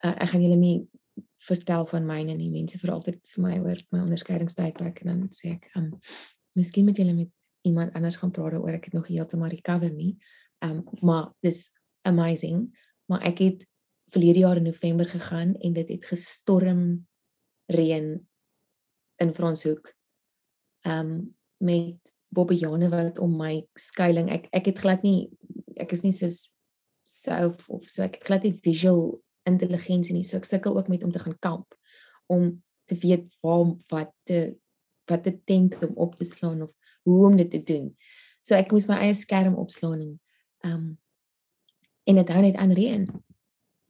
Uh, 0.00 0.14
ek 0.14 0.30
gaan 0.32 0.44
julle 0.44 0.60
nie 0.60 0.76
vertel 1.40 1.86
van 1.90 2.06
myne 2.06 2.36
nie. 2.36 2.50
Mense 2.52 2.78
vra 2.80 2.94
altyd 2.96 3.20
vir 3.34 3.44
my 3.44 3.56
oor 3.64 3.80
my 3.90 4.04
onderskeidingstydperk 4.04 5.02
en 5.02 5.12
dan 5.12 5.26
sê 5.34 5.56
ek, 5.56 5.68
um, 5.80 5.90
miskien 6.58 6.86
moet 6.86 7.00
julle 7.00 7.16
met 7.16 7.32
iemand 7.68 7.94
anders 7.94 8.16
gaan 8.20 8.32
praat 8.32 8.56
oor 8.58 8.76
ek 8.76 8.88
het 8.88 8.96
nog 8.96 9.10
heeltemal 9.10 9.52
recover 9.52 9.92
nie. 9.92 10.14
Um 10.64 10.84
maar 11.00 11.32
dis 11.44 11.68
amazing. 12.08 12.68
Maar 13.10 13.26
ek 13.32 13.42
het 13.44 13.66
verlede 14.12 14.44
jaar 14.44 14.56
in 14.56 14.68
November 14.68 15.08
gegaan 15.08 15.54
en 15.54 15.72
dit 15.72 15.88
het 15.88 16.04
gestorm 16.04 17.06
reën 17.66 18.28
in 19.16 19.34
Franshoek. 19.34 19.92
Um 20.86 21.36
met 21.60 22.14
bobbejane 22.34 22.88
wat 22.92 23.18
om 23.18 23.36
my 23.36 23.60
skuilings. 23.78 24.32
Ek 24.32 24.48
ek 24.54 24.70
het 24.72 24.78
glad 24.78 25.02
nie 25.06 25.30
ek 25.80 25.92
is 25.96 26.04
nie 26.06 26.14
so 26.14 26.28
self 27.06 27.68
of 27.68 27.86
so 27.90 28.02
ek 28.06 28.20
het 28.20 28.26
glad 28.28 28.46
nie 28.46 28.54
visual 28.64 29.18
intelligensie 29.48 30.14
nie. 30.14 30.24
So 30.26 30.38
ek 30.38 30.48
sukkel 30.48 30.78
ook 30.78 30.88
met 30.88 31.04
om 31.04 31.12
te 31.12 31.22
gaan 31.22 31.38
kamp 31.38 31.74
om 32.30 32.62
te 32.86 32.94
weet 33.02 33.26
waar 33.42 33.74
wat 33.90 34.12
te 34.24 34.56
wat 35.10 35.26
'n 35.26 35.42
tent 35.44 35.78
om 35.82 35.94
op 35.96 36.14
te 36.14 36.24
slaan 36.24 36.62
of 36.62 36.74
hoe 37.02 37.26
om 37.26 37.36
dit 37.36 37.50
te 37.50 37.62
doen. 37.62 37.96
So 38.40 38.54
ek 38.54 38.70
moes 38.70 38.86
my 38.86 38.94
eie 38.94 39.14
skerm 39.14 39.54
opslaan 39.54 40.00
en 40.00 40.20
ehm 40.60 40.74
um, 40.74 40.98
en 42.04 42.16
dit 42.16 42.28
hou 42.28 42.40
net 42.42 42.56
aan 42.56 42.72
reën. 42.72 43.04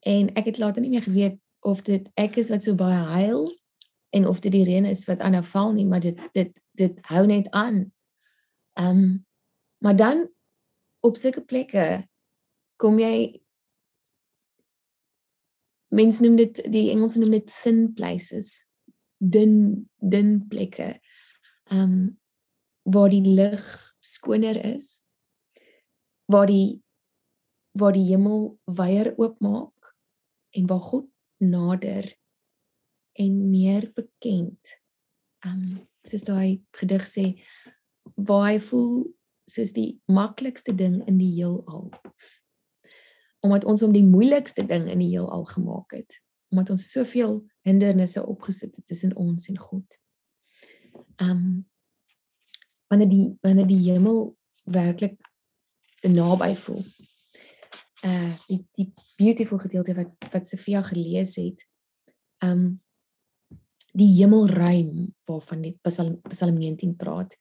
En 0.01 0.35
ek 0.35 0.45
het 0.45 0.59
later 0.59 0.83
nie 0.83 0.91
meer 0.91 1.03
geweet 1.03 1.39
of 1.61 1.83
dit 1.83 2.09
ek 2.15 2.37
is 2.37 2.51
wat 2.51 2.63
so 2.63 2.75
baie 2.75 3.05
huil 3.17 3.49
en 4.11 4.27
of 4.29 4.41
dit 4.41 4.53
die 4.53 4.65
reën 4.65 4.85
is 4.85 5.05
wat 5.07 5.21
aanhou 5.21 5.45
val 5.45 5.73
nie, 5.73 5.87
maar 5.87 6.01
dit 6.01 6.21
dit 6.33 6.53
dit 6.73 6.99
hou 7.13 7.27
net 7.27 7.51
aan. 7.51 7.93
Ehm 8.79 8.99
um, 8.99 9.27
maar 9.81 9.97
dan 9.97 10.29
op 11.01 11.17
sulke 11.17 11.45
plekke 11.45 12.09
kom 12.77 12.99
jy 12.99 13.41
mense 15.89 16.23
noem 16.23 16.37
dit 16.37 16.61
die 16.73 16.91
Engelse 16.93 17.21
noem 17.21 17.39
dit 17.39 17.53
thin 17.63 17.87
places 17.97 18.67
dun 19.17 19.89
dun 19.97 20.37
plekke 20.49 20.93
ehm 21.71 21.81
um, 21.83 22.03
waar 22.83 23.11
die 23.13 23.25
lig 23.25 23.65
skoner 24.01 24.57
is 24.65 25.01
waar 26.31 26.47
die 26.47 26.83
waar 27.73 27.93
die 27.95 28.07
hemel 28.11 28.59
wyer 28.65 29.13
oopmaak 29.17 29.95
en 30.51 30.67
waar 30.67 30.81
God 30.81 31.07
nader 31.39 32.07
en 33.13 33.51
meer 33.51 33.91
bekend. 33.95 34.79
Um 35.47 35.89
soos 36.09 36.25
daai 36.25 36.63
gedig 36.79 37.05
sê 37.05 37.25
waar 38.27 38.51
hy 38.51 38.59
voel 38.61 38.95
soos 39.51 39.73
die 39.75 40.01
maklikste 40.07 40.75
ding 40.77 41.01
in 41.09 41.19
die 41.19 41.33
heelal. 41.39 41.91
omdat 43.41 43.65
ons 43.65 43.83
om 43.83 43.93
die 43.93 44.05
moeilikste 44.05 44.67
ding 44.67 44.89
in 44.91 44.99
die 45.01 45.15
heelal 45.15 45.45
gemaak 45.49 45.97
het 45.97 46.21
omdat 46.51 46.71
ons 46.71 46.91
soveel 46.91 47.39
hindernisse 47.67 48.27
opgesit 48.27 48.77
het 48.77 48.87
tussen 48.87 49.15
ons 49.17 49.49
en 49.49 49.59
God. 49.59 49.99
Um 51.23 51.67
wanneer 52.91 53.09
die 53.09 53.27
wanneer 53.45 53.69
die 53.71 53.83
hemel 53.85 54.33
werklik 54.67 55.15
naby 56.03 56.55
voel. 56.59 56.83
Uh 58.03 58.35
die 58.49 58.65
die 58.79 58.89
beautiful 59.21 59.63
gedeelte 59.63 59.95
wat 59.95 60.31
wat 60.33 60.49
Sofia 60.49 60.83
gelees 60.83 61.37
het. 61.39 61.63
Um 62.43 62.83
die 63.95 64.11
hemelruim 64.19 65.15
waarvan 65.31 65.63
die 65.63 65.77
Psalm 65.87 66.19
Psalm 66.29 66.59
19 66.59 66.97
praat. 66.97 67.37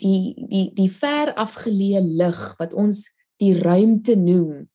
Die 0.00 0.34
die 0.48 0.70
die 0.74 0.90
ver 0.90 1.34
afgeleë 1.34 2.00
lig 2.00 2.40
wat 2.58 2.72
ons 2.74 3.04
die 3.42 3.54
ruimte 3.58 4.16
noem 4.16 4.68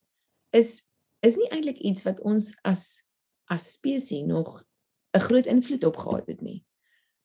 is 0.55 0.83
is 1.25 1.37
nie 1.39 1.49
eintlik 1.49 1.79
iets 1.79 2.05
wat 2.05 2.19
ons 2.21 2.53
as 2.67 3.03
as 3.51 3.73
spesies 3.73 4.25
nog 4.27 4.63
'n 5.15 5.19
groot 5.19 5.45
invloed 5.45 5.83
op 5.83 5.97
gehad 5.97 6.27
het 6.27 6.41
nie. 6.41 6.65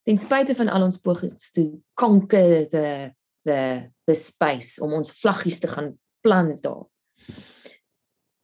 Ten 0.02 0.18
spyte 0.18 0.54
van 0.54 0.68
al 0.68 0.82
ons 0.82 0.96
pogings 0.96 1.50
toe 1.50 1.80
conquer 1.94 2.68
the 2.68 3.14
the 3.44 3.90
the 4.04 4.14
space 4.14 4.80
om 4.82 4.92
ons 4.92 5.12
vlaggies 5.20 5.58
te 5.58 5.68
gaan 5.68 5.98
plant 6.20 6.62
daar. 6.62 6.86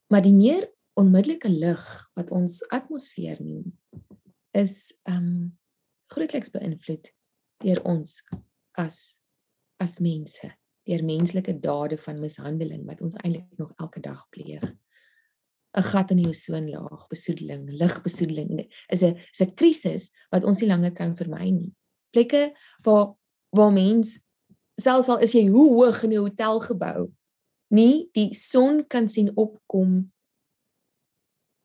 Maar 0.07 0.21
die 0.21 0.33
meer 0.33 0.73
onmiddellike 0.93 1.49
lig 1.49 2.09
wat 2.13 2.31
ons 2.31 2.61
atmosfeer 2.67 3.41
neem 3.41 3.79
is 4.51 4.93
um 5.03 5.57
grootliks 6.11 6.49
beïnvloed 6.49 7.11
deur 7.63 7.81
ons 7.83 8.23
as 8.79 9.19
as 9.79 9.99
mense, 10.03 10.47
deur 10.87 11.03
menslike 11.05 11.55
dade 11.63 11.97
van 12.01 12.19
mishandeling 12.19 12.85
wat 12.87 13.01
ons 13.05 13.17
eintlik 13.23 13.47
nog 13.57 13.73
elke 13.77 14.01
dag 14.03 14.25
pleeg. 14.33 14.63
'n 15.77 15.85
gat 15.85 16.11
in 16.11 16.17
die 16.17 16.27
ozonlaag, 16.27 17.07
besoedeling, 17.07 17.69
lugbesoedeling 17.77 18.65
is 18.89 19.03
'n 19.03 19.15
is 19.15 19.41
'n 19.41 19.53
krisis 19.53 20.09
wat 20.31 20.43
ons 20.43 20.61
nie 20.61 20.69
langer 20.69 20.91
kan 20.91 21.15
vermy 21.15 21.49
nie. 21.51 21.73
Plekke 22.11 22.55
waar 22.83 23.15
waar 23.49 23.71
mens 23.71 24.19
selfs 24.81 25.09
al 25.09 25.19
is 25.19 25.33
jy 25.33 25.47
hoe 25.47 25.69
hoog 25.73 26.03
in 26.03 26.13
'n 26.13 26.25
hotelgebou, 26.25 27.11
nie 27.69 28.09
die 28.13 28.33
son 28.33 28.87
kan 28.87 29.09
sien 29.09 29.31
opkom 29.35 30.11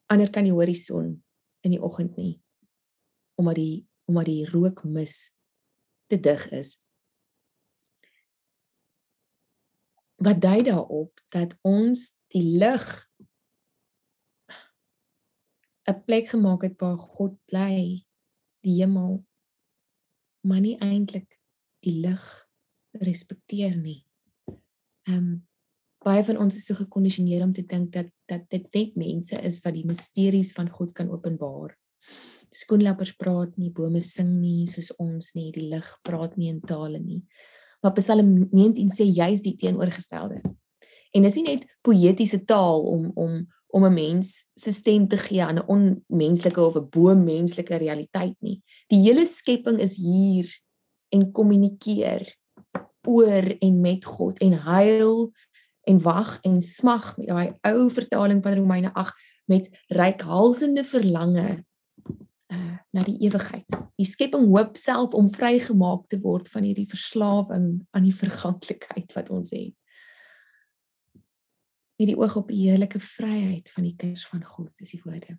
ander 0.06 0.30
kan 0.30 0.44
die 0.44 0.52
horison 0.52 1.23
in 1.62 1.71
die 1.71 1.83
oggend 1.83 2.16
nie 2.16 2.40
omdat 3.35 3.54
die 3.54 3.87
omdat 4.04 4.26
die 4.28 4.44
rookmis 4.50 5.33
te 6.12 6.21
dig 6.21 6.42
is. 6.52 6.76
Wat 10.25 10.40
dui 10.40 10.62
daarop 10.64 11.21
dat 11.35 11.52
ons 11.66 12.14
die 12.33 12.57
lig 12.59 12.85
'n 15.85 16.00
plek 16.07 16.28
gemaak 16.33 16.62
het 16.64 16.81
waar 16.81 16.97
God 16.97 17.37
bly, 17.45 18.04
die 18.64 18.76
hemel, 18.81 19.25
maar 20.40 20.61
nie 20.61 20.78
eintlik 20.81 21.28
die 21.85 22.00
lig 22.00 22.25
respekteer 22.93 23.76
nie. 23.76 24.07
Ehm 25.09 25.19
um, 25.19 25.49
baie 26.04 26.25
van 26.25 26.37
ons 26.37 26.57
is 26.57 26.66
so 26.69 26.76
gekondisioneer 26.76 27.43
om 27.43 27.52
te 27.52 27.64
dink 27.64 27.93
dat 27.93 28.11
dat 28.28 28.49
dit 28.52 28.66
net 28.75 28.97
mense 28.97 29.40
is 29.40 29.61
wat 29.64 29.75
die 29.75 29.87
misteries 29.88 30.52
van 30.52 30.69
God 30.69 30.93
kan 30.93 31.11
openbaar. 31.11 31.76
Skoenlappers 32.50 33.12
praat 33.16 33.57
nie, 33.57 33.71
bome 33.71 34.00
sing 34.00 34.40
nie 34.40 34.66
soos 34.71 34.93
ons 35.00 35.33
nie, 35.35 35.51
die 35.53 35.68
lig 35.68 35.88
praat 36.03 36.37
nie 36.37 36.49
in 36.53 36.61
tale 36.61 37.01
nie. 37.01 37.22
Maar 37.85 37.92
Psalm 37.92 38.49
19 38.51 38.88
sê 38.88 39.05
juis 39.05 39.42
die 39.44 39.59
teenoorgestelde. 39.61 40.38
En 41.12 41.27
dis 41.27 41.35
nie 41.37 41.44
net 41.44 41.66
poëtiese 41.85 42.40
taal 42.49 42.87
om 42.88 43.11
om 43.14 43.42
om 43.75 43.85
'n 43.85 43.92
mens 43.92 44.47
se 44.55 44.73
stem 44.73 45.09
te 45.09 45.16
gee 45.16 45.42
aan 45.42 45.59
'n 45.59 45.66
onmenslike 45.66 46.61
of 46.61 46.77
'n 46.77 46.88
bo-menslike 46.90 47.77
realiteit 47.77 48.37
nie. 48.40 48.62
Die 48.88 49.01
hele 49.01 49.27
skepping 49.27 49.81
is 49.81 49.97
hier 49.97 50.49
en 51.09 51.33
kommunikeer 51.33 52.37
oor 53.07 53.57
en 53.59 53.81
met 53.81 54.05
God 54.05 54.38
en 54.38 54.53
huil 54.53 55.33
en 55.83 56.01
wag 56.01 56.38
en 56.40 56.62
smag 56.62 57.16
met 57.16 57.27
daai 57.27 57.53
ou 57.61 57.90
vertaling 57.90 58.42
van 58.42 58.55
Romeine 58.55 58.94
8 58.94 59.18
met 59.44 59.68
reikhalsende 59.87 60.85
verlange 60.85 61.64
uh 62.55 62.77
na 62.95 63.03
die 63.03 63.19
ewigheid. 63.27 63.67
Die 63.99 64.07
skepping 64.07 64.47
hoop 64.47 64.77
self 64.79 65.14
om 65.19 65.31
vrygemaak 65.31 66.07
te 66.09 66.21
word 66.23 66.49
van 66.53 66.62
hierdie 66.62 66.88
verslawing 66.88 67.87
aan 67.90 68.07
die 68.07 68.14
verganklikheid 68.14 69.11
wat 69.17 69.31
ons 69.35 69.51
het 69.55 69.75
met 71.99 72.11
die 72.11 72.17
oog 72.19 72.37
op 72.37 72.49
die 72.51 72.64
heerlike 72.67 73.01
vryheid 73.01 73.71
van 73.71 73.87
die 73.87 73.97
kinders 73.97 74.27
van 74.27 74.45
God, 74.45 74.73
is 74.83 74.95
die 74.95 75.03
woorde. 75.05 75.37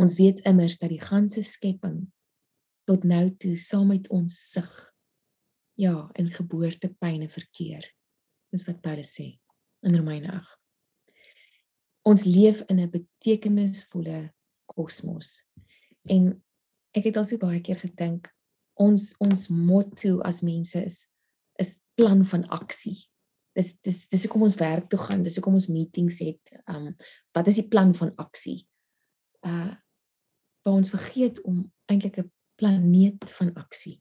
Ons 0.00 0.16
weet 0.18 0.42
immers 0.48 0.78
dat 0.80 0.90
die 0.90 1.02
ganse 1.02 1.42
skepping 1.46 2.02
tot 2.88 3.04
nou 3.06 3.28
toe 3.38 3.54
saam 3.60 3.92
met 3.92 4.08
ons 4.10 4.34
sug 4.50 4.70
ja, 5.80 6.10
in 6.18 6.32
geboortepyne 6.34 7.28
verkeer. 7.30 7.86
Dis 8.50 8.66
wat 8.66 8.82
Paulus 8.82 9.14
sê 9.14 9.30
in 9.86 9.96
Romeine 9.96 10.32
8. 10.34 10.56
Ons 12.10 12.24
leef 12.24 12.64
in 12.68 12.80
'n 12.80 12.90
betekenisvolle 12.90 14.32
kosmos. 14.70 15.40
En 16.08 16.32
ek 16.96 17.10
het 17.10 17.20
al 17.20 17.26
so 17.28 17.38
baie 17.40 17.60
keer 17.64 17.80
gedink 17.82 18.30
ons 18.80 19.10
ons 19.20 19.48
motto 19.52 20.20
as 20.26 20.40
mense 20.46 20.78
is 20.78 21.04
is 21.60 21.76
plan 21.98 22.22
van 22.24 22.46
aksie 22.48 22.96
dis 23.56 23.74
dis 23.84 23.98
dis 24.10 24.24
hoekom 24.26 24.46
ons 24.46 24.58
werk 24.60 24.88
toe 24.90 24.98
gaan, 25.00 25.24
dis 25.26 25.36
hoekom 25.38 25.56
ons 25.58 25.70
meetings 25.72 26.20
het. 26.24 26.52
Um 26.70 26.92
wat 27.36 27.50
is 27.50 27.60
die 27.60 27.68
plan 27.70 27.94
van 27.96 28.12
aksie? 28.20 28.62
Uh 29.46 29.74
waar 30.60 30.76
ons 30.76 30.92
vergeet 30.92 31.38
om 31.48 31.62
eintlik 31.88 32.18
'n 32.20 32.30
planeet 32.60 33.24
van 33.38 33.54
aksie 33.56 33.96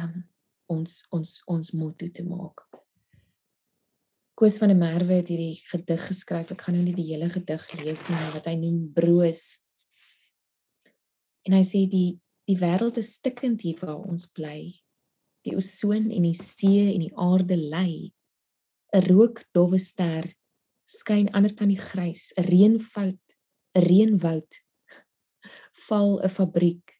um 0.00 0.24
ons 0.66 1.04
ons 1.12 1.42
ons 1.46 1.72
motto 1.72 2.08
te 2.08 2.24
maak. 2.24 2.64
Koos 4.34 4.58
van 4.58 4.68
der 4.68 4.78
Merwe 4.78 5.14
het 5.18 5.28
hierdie 5.28 5.60
gedig 5.66 6.06
geskryf. 6.06 6.50
Ek 6.50 6.62
gaan 6.62 6.74
nou 6.74 6.84
nie 6.84 6.94
die 6.94 7.10
hele 7.12 7.28
gedig 7.28 7.64
lees 7.74 8.08
nie, 8.08 8.16
wat 8.32 8.46
hy 8.46 8.54
noem 8.54 8.92
broos. 8.94 9.58
En 11.48 11.56
hy 11.56 11.64
sê 11.64 11.86
die 11.88 12.18
die 12.48 12.56
wêreld 12.56 12.96
is 12.96 13.14
stikkend 13.18 13.60
hier 13.64 13.76
waar 13.84 13.98
ons 14.08 14.24
bly. 14.32 14.72
Die 15.44 15.52
ozon 15.56 16.06
en 16.08 16.24
die 16.24 16.36
see 16.36 16.94
en 16.94 17.02
die 17.04 17.12
aarde 17.16 17.56
lê 17.56 18.12
'n 18.96 19.04
rookdowwe 19.04 19.78
ster 19.78 20.28
skyn 20.88 21.28
ander 21.36 21.52
kan 21.52 21.68
die 21.68 21.80
grys, 21.80 22.32
'n 22.36 22.48
reënfout, 22.48 23.24
'n 23.76 23.84
reënwoud 23.84 24.60
val 25.88 26.20
'n 26.24 26.28
fabriek 26.28 26.96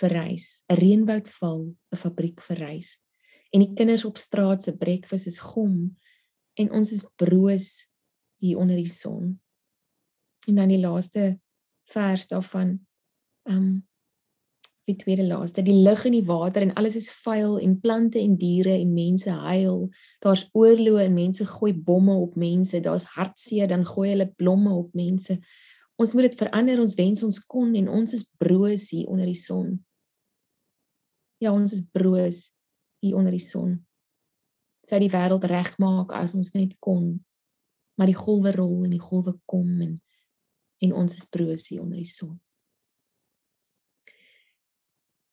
verrys, 0.00 0.64
'n 0.68 0.76
reënwoud 0.76 1.28
val 1.40 1.60
'n 1.92 1.96
fabriek 1.96 2.40
verrys. 2.40 2.98
En 3.52 3.60
die 3.64 3.74
kinders 3.74 4.04
op 4.04 4.18
straat 4.18 4.62
se 4.62 4.76
breakfast 4.76 5.26
is 5.26 5.40
gom 5.40 5.96
en 6.60 6.72
ons 6.72 6.92
is 6.92 7.04
broos 7.16 7.88
hier 8.40 8.58
onder 8.58 8.76
die 8.76 8.92
son. 8.92 9.40
En 10.48 10.54
dan 10.54 10.68
die 10.68 10.80
laaste 10.80 11.40
vers 11.88 12.28
daarvan 12.28 12.87
um, 13.48 13.88
die 14.88 14.96
tweede 14.96 15.26
laaste 15.26 15.62
die 15.62 15.76
lug 15.84 16.06
en 16.08 16.14
die 16.16 16.24
water 16.24 16.64
en 16.64 16.72
alles 16.80 16.96
is 16.96 17.10
vuil 17.24 17.58
en 17.60 17.76
plante 17.80 18.20
en 18.20 18.38
diere 18.40 18.72
en 18.72 18.94
mense 18.96 19.30
huil. 19.30 19.82
Daar's 20.24 20.46
oorloë 20.56 21.04
en 21.04 21.16
mense 21.16 21.44
gooi 21.48 21.74
bomme 21.74 22.14
op 22.16 22.38
mense 22.40 22.80
daar's 22.84 23.04
hartseer 23.16 23.68
dan 23.68 23.84
gooi 23.88 24.14
hulle 24.14 24.30
blomme 24.40 24.72
op 24.72 24.94
mense. 24.96 25.36
Ons 26.00 26.14
moet 26.14 26.30
dit 26.30 26.40
verander 26.40 26.80
ons 26.80 26.96
wens 26.96 27.24
ons 27.26 27.40
kon 27.44 27.74
en 27.76 27.92
ons 28.00 28.16
is 28.16 28.24
broos 28.40 28.88
hier 28.94 29.12
onder 29.12 29.28
die 29.28 29.36
son. 29.36 29.76
Ja 31.42 31.52
ons 31.52 31.76
is 31.76 31.84
broos 31.92 32.48
hier 33.04 33.18
onder 33.18 33.34
die 33.34 33.44
son. 33.44 33.76
Sou 34.88 34.98
die 35.02 35.12
wêreld 35.12 35.44
regmaak 35.52 36.16
as 36.16 36.32
ons 36.38 36.54
net 36.56 36.78
kon 36.80 37.18
maar 37.98 38.08
die 38.08 38.16
golwe 38.16 38.54
rol 38.54 38.84
en 38.86 38.92
die 38.94 39.02
golwe 39.02 39.36
kom 39.44 39.80
en 39.84 39.98
en 40.78 40.92
ons 40.94 41.16
is 41.18 41.26
broos 41.26 41.66
hier 41.68 41.82
onder 41.82 41.98
die 41.98 42.08
son 42.08 42.38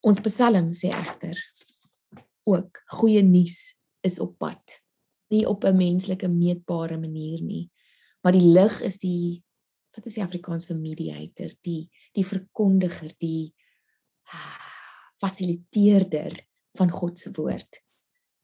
Ons 0.05 0.21
Psalm 0.21 0.67
sê 0.77 0.91
egter 0.93 1.39
ook 2.45 2.77
goeie 2.99 3.23
nuus 3.25 3.73
is 4.05 4.19
op 4.21 4.35
pad. 4.37 4.61
Nie 5.33 5.47
op 5.49 5.65
'n 5.65 5.77
menslike 5.77 6.27
meetbare 6.29 6.97
manier 6.97 7.41
nie, 7.41 7.71
maar 8.21 8.33
die 8.33 8.45
lig 8.53 8.81
is 8.81 8.99
die 9.01 9.41
wat 9.95 10.05
is 10.05 10.13
die 10.13 10.23
Afrikaans 10.23 10.67
vir 10.67 10.77
mediator, 10.77 11.49
die 11.63 11.89
die 12.13 12.25
verkondiger, 12.25 13.15
die 13.17 13.55
ah, 14.29 14.61
fasiliteerder 15.17 16.37
van 16.77 16.91
God 16.91 17.19
se 17.19 17.31
woord. 17.33 17.81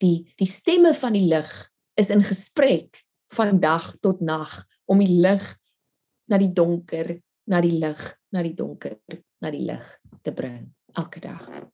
Die 0.01 0.33
die 0.37 0.49
stemme 0.49 0.93
van 0.93 1.13
die 1.13 1.27
lig 1.27 1.71
is 1.95 2.09
in 2.09 2.23
gesprek 2.23 3.05
van 3.37 3.59
dag 3.59 3.97
tot 4.01 4.21
nag 4.21 4.65
om 4.85 4.97
die 4.97 5.21
lig 5.21 5.57
na 6.25 6.37
die 6.37 6.53
donker, 6.53 7.21
na 7.45 7.61
die 7.61 7.77
lig, 7.77 8.17
na 8.31 8.41
die 8.41 8.55
donker, 8.55 8.97
na 9.41 9.51
die 9.51 9.65
lig 9.65 9.99
te 10.23 10.33
bring 10.33 10.73
elke 10.93 11.19
dag. 11.19 11.71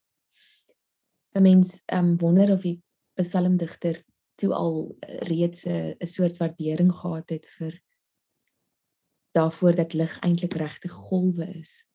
'n 1.33 1.41
Mens 1.41 1.81
um, 1.93 2.17
wonder 2.17 2.51
of 2.51 2.61
die 2.61 2.81
psalmdigter 3.13 4.03
toe 4.35 4.53
al 4.53 4.97
reeds 5.29 5.65
'n 5.65 5.95
'n 5.99 6.07
soort 6.07 6.37
waardering 6.37 6.93
gehad 6.93 7.29
het 7.29 7.45
vir 7.57 7.81
daarvoor 9.31 9.75
dat 9.75 9.93
lig 9.93 10.19
eintlik 10.19 10.53
regte 10.53 10.89
golwe 10.89 11.45
is 11.59 11.85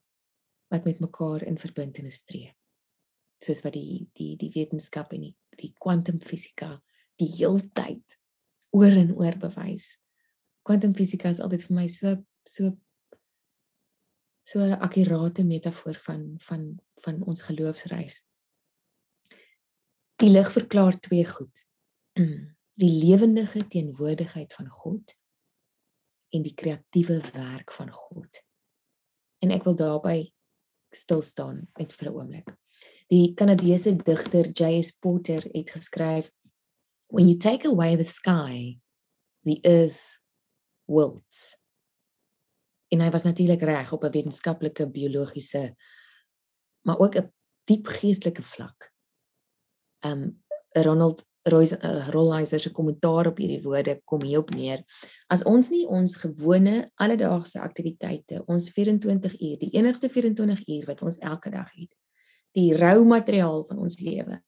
wat 0.68 0.84
met 0.84 1.00
mekaar 1.00 1.42
in 1.42 1.58
verbintenis 1.58 2.24
tree. 2.24 2.54
Soos 3.38 3.60
wat 3.62 3.72
die 3.72 4.08
die 4.12 4.36
die 4.36 4.50
wetenskap 4.54 5.12
en 5.12 5.20
die 5.20 5.36
die 5.60 5.72
kwantumfisika 5.78 6.82
die 7.20 7.28
heeltyd 7.36 8.18
oor 8.70 8.94
en 9.02 9.12
oor 9.16 9.36
bewys. 9.38 9.98
Kwantumfisika 10.62 11.28
is 11.34 11.40
altyd 11.40 11.66
vir 11.68 11.76
my 11.76 11.88
so 11.88 12.16
so 12.48 12.72
so 14.42 14.58
'n 14.58 14.80
akkurate 14.80 15.44
metafoor 15.44 15.94
van 15.94 16.34
van 16.38 16.80
van 17.04 17.22
ons 17.22 17.42
geloofsreis. 17.42 18.22
Die 20.16 20.30
lig 20.30 20.52
verklaar 20.52 20.98
twee 21.00 21.26
goed. 21.26 21.66
Die 22.82 23.04
lewendige 23.04 23.66
teenwoordigheid 23.68 24.54
van 24.54 24.68
God 24.68 25.14
en 26.30 26.42
die 26.42 26.54
kreatiewe 26.54 27.20
werk 27.32 27.72
van 27.72 27.90
God. 27.90 28.42
En 29.38 29.50
ek 29.50 29.64
wil 29.64 29.74
daarby 29.74 30.32
stil 30.90 31.22
staan 31.22 31.68
net 31.76 31.92
vir 31.92 32.08
'n 32.08 32.14
oomblik. 32.14 32.54
Die 33.08 33.34
Kanadese 33.34 33.96
digter 33.96 34.48
J.S. 34.50 34.90
Porter 34.90 35.42
het 35.52 35.70
geskryf 35.70 36.30
When 37.12 37.28
you 37.28 37.36
take 37.36 37.66
away 37.66 37.94
the 37.96 38.04
sky, 38.04 38.78
the 39.44 39.60
earth 39.64 40.18
wilts. 40.86 41.58
En 42.92 43.00
hy 43.00 43.10
was 43.10 43.24
natuurlik 43.24 43.62
reg 43.64 43.92
op 43.92 44.04
'n 44.04 44.12
wetenskaplike 44.12 44.90
biologiese 44.90 45.74
maar 46.82 46.98
ook 46.98 47.14
'n 47.16 47.32
diep 47.64 47.86
geestelike 47.86 48.42
vlak. 48.42 48.92
Um 50.06 50.42
Ronald 50.68 51.24
Rolheiser 51.42 52.60
se 52.60 52.70
kommentaar 52.70 53.26
op 53.26 53.36
hierdie 53.36 53.62
woorde 53.62 54.00
kom 54.04 54.22
hierop 54.22 54.50
neer. 54.50 54.84
As 55.26 55.42
ons 55.42 55.68
nie 55.70 55.86
ons 55.86 56.16
gewone 56.16 56.90
alledaagse 56.94 57.60
aktiwiteite, 57.60 58.44
ons 58.46 58.70
24 58.70 59.40
uur, 59.40 59.58
die 59.58 59.70
enigste 59.70 60.08
24 60.08 60.68
uur 60.68 60.84
wat 60.86 61.02
ons 61.02 61.18
elke 61.18 61.50
dag 61.50 61.72
het, 61.72 61.96
die 62.50 62.76
rou 62.76 63.04
materiaal 63.04 63.66
van 63.66 63.78
ons 63.78 64.00
lewe. 64.00 64.42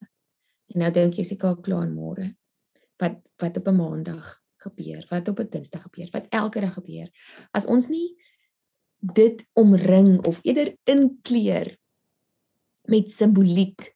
En 0.66 0.78
nou 0.78 0.90
dink 0.90 1.14
jy 1.14 1.24
seker 1.24 1.61
klaar 1.61 1.90
môre. 1.90 2.37
Wat 2.96 3.18
wat 3.42 3.57
op 3.57 3.68
'n 3.68 3.76
maandag 3.76 4.40
gebeur, 4.57 5.07
wat 5.11 5.28
op 5.28 5.38
'n 5.40 5.48
dinsdag 5.50 5.83
gebeur, 5.83 6.09
wat 6.12 6.26
elke 6.30 6.61
dag 6.61 6.74
gebeur. 6.74 7.11
As 7.52 7.66
ons 7.66 7.88
nie 7.88 8.16
dit 9.12 9.47
omring 9.53 10.25
of 10.25 10.40
eerder 10.43 10.77
inkleer 10.88 11.77
met 12.88 13.11
simboliek 13.11 13.95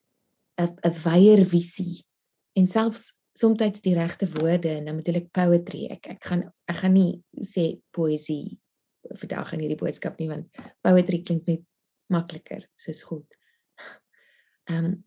'n 0.61 0.77
'n 0.85 0.95
wyeer 1.05 1.47
visie 1.47 2.05
en 2.53 2.67
selfs 2.67 3.19
soms 3.33 3.81
die 3.81 3.95
regte 3.95 4.27
woorde 4.33 4.69
en 4.69 4.85
dan 4.85 4.97
natuurlik 4.97 5.31
poetry. 5.31 5.87
Ek 5.87 6.07
ek 6.07 6.25
gaan 6.25 6.43
ek 6.67 6.77
gaan 6.77 6.93
nie 6.93 7.23
sê 7.41 7.79
poësie 7.95 8.59
vandag 9.09 9.53
in 9.53 9.61
hierdie 9.61 9.79
boodskap 9.79 10.19
nie 10.19 10.29
want 10.29 10.49
poetry 10.83 11.23
klink 11.23 11.47
net 11.47 11.63
makliker 12.11 12.67
soos 12.77 13.03
goed. 13.03 13.29
Ehm 14.71 14.85
um, 14.85 15.05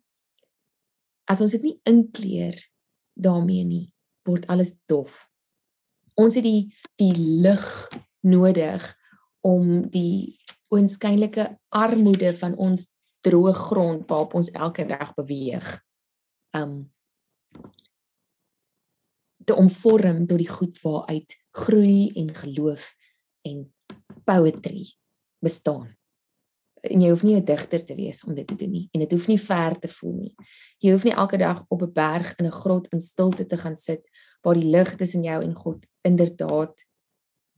as 1.25 1.41
ons 1.41 1.51
dit 1.51 1.63
nie 1.63 1.79
inkleer 1.87 2.57
daarmee 3.15 3.63
nie, 3.63 3.85
word 4.27 4.47
alles 4.51 4.73
dof. 4.89 5.29
Ons 6.19 6.35
het 6.35 6.43
die 6.43 6.73
die 6.99 7.13
lig 7.15 7.67
nodig 8.21 8.83
om 9.41 9.89
die 9.89 10.37
oënskynlike 10.71 11.47
armoede 11.69 12.33
van 12.37 12.55
ons 12.55 12.87
droë 13.25 13.53
grond 13.53 14.09
waarop 14.09 14.35
ons 14.39 14.51
elke 14.51 14.85
dag 14.89 15.13
beweeg. 15.17 15.67
Um 16.57 16.91
te 19.45 19.55
omvorm 19.57 20.27
tot 20.29 20.37
die 20.37 20.49
goed 20.49 20.77
waaruit 20.83 21.33
groei 21.57 22.11
en 22.21 22.29
geloof 22.35 22.91
en 23.49 23.63
poetry 24.23 24.85
bestaan. 25.41 25.89
En 26.81 27.01
jy 27.01 27.09
hoef 27.09 27.23
nie 27.23 27.35
'n 27.35 27.45
digter 27.45 27.85
te 27.85 27.95
wees 27.95 28.23
om 28.23 28.35
dit 28.35 28.47
te 28.47 28.55
doen 28.55 28.71
nie 28.71 28.89
en 28.93 28.99
dit 28.99 29.11
hoef 29.11 29.27
nie 29.27 29.39
ver 29.39 29.79
te 29.79 29.87
voel 29.87 30.13
nie. 30.13 30.35
Jy 30.79 30.91
hoef 30.91 31.03
nie 31.03 31.13
elke 31.13 31.37
dag 31.37 31.65
op 31.69 31.81
'n 31.81 31.93
berg 31.93 32.33
in 32.37 32.45
'n 32.45 32.51
grot 32.61 32.87
in 32.93 33.01
stilte 33.01 33.45
te 33.45 33.57
gaan 33.57 33.75
sit 33.75 34.01
waar 34.41 34.55
die 34.55 34.69
lig 34.69 34.95
tussen 34.95 35.23
jou 35.23 35.43
en 35.43 35.55
God 35.55 35.85
inderdaad 36.01 36.85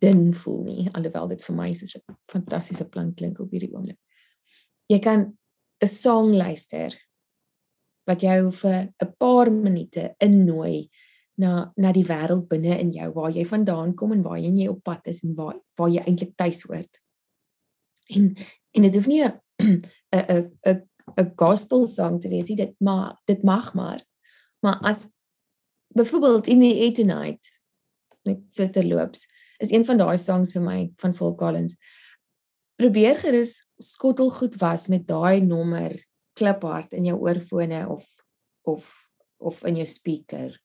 dun 0.03 0.25
voel 0.35 0.61
nie 0.67 0.89
alhoewel 0.97 1.31
dit 1.31 1.45
vir 1.47 1.55
my 1.55 1.69
so 1.77 1.99
'n 1.99 2.17
fantastiese 2.31 2.89
plek 2.89 3.15
klink 3.15 3.39
op 3.39 3.51
hierdie 3.51 3.71
oomblik. 3.73 3.99
Jy 4.89 4.99
kan 4.99 5.37
'n 5.81 5.87
sang 5.87 6.33
luister 6.35 6.91
wat 8.07 8.21
jou 8.21 8.51
vir 8.51 8.93
'n 9.01 9.13
paar 9.17 9.51
minute 9.51 10.15
innooi 10.19 10.89
na 11.37 11.71
na 11.77 11.91
die 11.91 12.05
wêreld 12.05 12.47
binne 12.49 12.79
in 12.79 12.91
jou 12.91 13.11
waar 13.13 13.31
jy 13.31 13.45
vandaan 13.45 13.95
kom 13.95 14.11
en 14.11 14.23
waar 14.23 14.37
jy 14.37 14.67
op 14.67 14.83
pad 14.83 15.07
is 15.07 15.23
en 15.23 15.35
waar 15.35 15.55
waar 15.77 15.89
jy 15.89 16.03
eintlik 16.05 16.35
tuis 16.35 16.61
hoort. 16.63 16.99
En 18.15 18.35
en 18.75 18.81
dit 18.81 18.95
hoef 18.95 19.07
nie 19.07 19.23
'n 19.23 19.39
'n 20.11 20.51
'n 20.65 20.81
'n 21.17 21.33
gospel 21.35 21.87
song 21.87 22.19
te 22.19 22.29
wees 22.29 22.47
nie, 22.47 22.57
dit 22.57 22.75
maar 22.79 23.21
dit 23.25 23.43
mag 23.43 23.73
maar. 23.73 24.03
Maar 24.61 24.79
as 24.81 25.09
byvoorbeeld 25.95 26.47
in 26.47 26.59
the 26.59 26.79
eight 26.79 27.05
night 27.05 27.61
net 28.23 28.39
so 28.49 28.69
terloops 28.69 29.27
is 29.57 29.71
een 29.71 29.85
van 29.85 29.97
daai 29.97 30.17
songs 30.17 30.53
vir 30.55 30.63
my 30.63 30.79
van 31.01 31.15
Phil 31.15 31.35
Collins. 31.35 31.77
Probeer 32.79 33.19
gerus 33.21 33.59
skottelgoed 33.77 34.57
was 34.61 34.87
met 34.87 35.07
daai 35.07 35.41
nommer 35.41 35.95
kliphard 36.37 36.93
in 36.93 37.05
jou 37.05 37.19
oorfone 37.21 37.85
of 37.89 38.07
of 38.63 38.89
of 39.37 39.63
in 39.67 39.75
jou 39.75 39.87
speaker. 39.87 40.55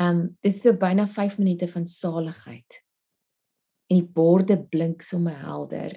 Um 0.00 0.36
dit 0.40 0.52
is 0.52 0.62
so 0.64 0.74
byna 0.76 1.06
5 1.06 1.38
minute 1.38 1.68
van 1.68 1.86
saligheid. 1.86 2.80
En 3.90 4.00
die 4.00 4.08
borde 4.08 4.58
blink 4.58 5.02
sommer 5.02 5.36
helder. 5.38 5.92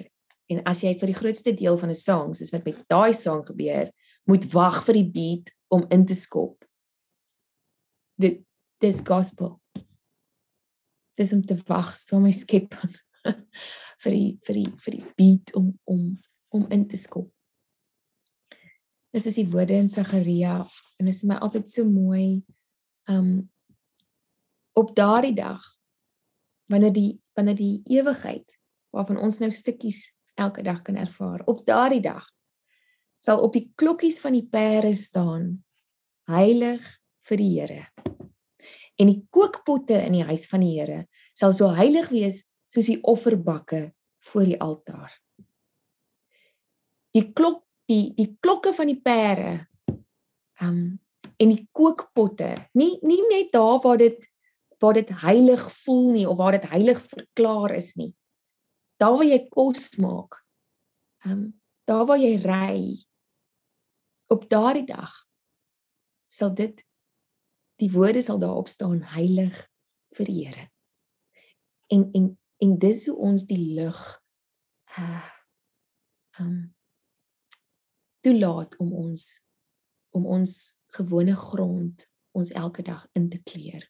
En 0.48 0.62
as 0.64 0.82
jy 0.84 0.94
vir 0.96 1.12
die 1.12 1.18
grootste 1.18 1.54
deel 1.56 1.78
van 1.78 1.90
'n 1.90 1.94
sang, 1.94 2.34
soos 2.36 2.52
wat 2.52 2.64
met 2.64 2.84
daai 2.88 3.12
sang 3.14 3.44
gebeur, 3.46 3.90
moet 4.24 4.44
wag 4.52 4.84
vir 4.84 4.94
die 4.94 5.10
beat 5.10 5.52
om 5.68 5.84
in 5.90 6.06
te 6.06 6.14
skop. 6.14 6.64
Dit 8.16 8.44
dis 8.80 9.00
gospel. 9.00 9.60
Dis 11.18 11.34
om 11.34 11.42
te 11.42 11.56
wag 11.66 11.94
so 11.98 12.20
my 12.22 12.32
skep 12.32 12.76
vir 14.02 14.14
die 14.14 14.28
vir 14.46 14.60
die 14.60 14.68
vir 14.84 14.96
die 14.98 15.04
beat 15.18 15.54
om 15.58 15.72
om 15.90 16.04
om 16.54 16.64
in 16.72 16.86
te 16.88 16.96
skop. 16.96 17.28
Dis 19.12 19.26
is 19.28 19.38
die 19.40 19.48
woorde 19.50 19.76
in 19.76 19.90
Sagaria 19.92 20.60
en 20.62 21.08
dit 21.08 21.14
is 21.14 21.24
my 21.26 21.40
altyd 21.42 21.68
so 21.70 21.84
mooi 21.88 22.44
um 23.10 23.48
op 24.78 24.94
daardie 24.96 25.34
dag 25.34 25.64
wanneer 26.70 26.94
die 26.94 27.10
wanneer 27.34 27.58
die 27.58 27.82
ewigheid 27.98 28.58
waarvan 28.94 29.18
ons 29.18 29.40
nou 29.42 29.50
stukkies 29.50 30.12
elke 30.38 30.62
dag 30.62 30.84
kan 30.86 30.96
ervaar 30.96 31.42
op 31.50 31.64
daardie 31.66 32.04
dag 32.04 32.26
sal 33.18 33.42
op 33.42 33.56
die 33.56 33.66
klokkies 33.74 34.20
van 34.22 34.38
die 34.38 34.46
pere 34.46 34.94
staan 34.94 35.50
heilig 36.30 36.86
vir 37.26 37.42
die 37.42 37.50
Here 37.56 38.17
en 38.98 39.10
die 39.10 39.22
kookpotte 39.30 40.00
in 40.06 40.18
die 40.18 40.26
huis 40.26 40.46
van 40.50 40.64
die 40.64 40.74
Here 40.76 41.04
sal 41.38 41.54
so 41.56 41.70
heilig 41.76 42.10
wees 42.14 42.42
soos 42.72 42.90
die 42.90 43.00
offerbakke 43.02 43.88
voor 44.30 44.48
die 44.48 44.60
altaar 44.60 45.12
die 47.16 47.28
klok 47.32 47.64
die 47.88 48.12
die 48.18 48.32
klokke 48.44 48.74
van 48.76 48.90
die 48.90 49.00
pere 49.00 49.52
um 50.64 50.98
en 51.38 51.54
die 51.54 51.68
kookpotte 51.72 52.50
nie 52.78 52.98
nie 53.06 53.22
net 53.30 53.54
daar 53.54 53.78
waar 53.84 54.00
dit 54.00 54.26
waar 54.78 54.94
dit 54.94 55.08
heilig 55.22 55.62
voel 55.72 56.10
nie 56.14 56.26
of 56.28 56.36
waar 56.38 56.54
dit 56.54 56.68
heilig 56.70 57.00
verklaar 57.02 57.74
is 57.74 57.94
nie. 57.94 58.12
Daar 58.98 59.16
waar 59.18 59.26
jy 59.26 59.40
kos 59.50 59.96
maak. 59.98 60.38
Um, 61.26 61.60
daar 61.84 62.06
waar 62.06 62.18
jy 62.18 62.36
ry 62.42 62.78
op 64.30 64.44
daardie 64.50 64.86
dag 64.86 65.14
sal 66.30 66.52
dit 66.54 66.84
die 67.78 67.90
woorde 67.94 68.22
sal 68.22 68.40
daarop 68.42 68.68
staan 68.68 69.02
heilig 69.14 69.56
vir 70.16 70.26
Here. 70.26 70.68
En 71.92 72.08
en 72.12 72.32
en 72.58 72.78
dis 72.78 73.06
hoe 73.06 73.16
ons 73.16 73.44
die 73.46 73.60
lig 73.74 74.00
uh 74.98 75.26
um, 76.40 76.74
toelaat 78.22 78.76
om 78.78 78.92
ons 78.94 79.28
om 80.14 80.26
ons 80.26 80.52
gewone 80.98 81.36
grond 81.36 82.08
ons 82.32 82.50
elke 82.50 82.82
dag 82.82 83.06
in 83.18 83.28
te 83.30 83.38
kleer 83.42 83.86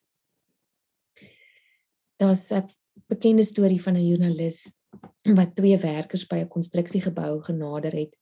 daar's 2.18 2.50
'n 2.50 2.68
bekende 3.06 3.44
storie 3.44 3.82
van 3.82 3.94
'n 3.94 4.06
joernalis 4.06 4.72
wat 5.38 5.54
twee 5.54 5.78
werkers 5.78 6.26
by 6.26 6.36
'n 6.36 6.48
konstruksiegebou 6.48 7.42
genader 7.42 7.92
het. 7.92 8.16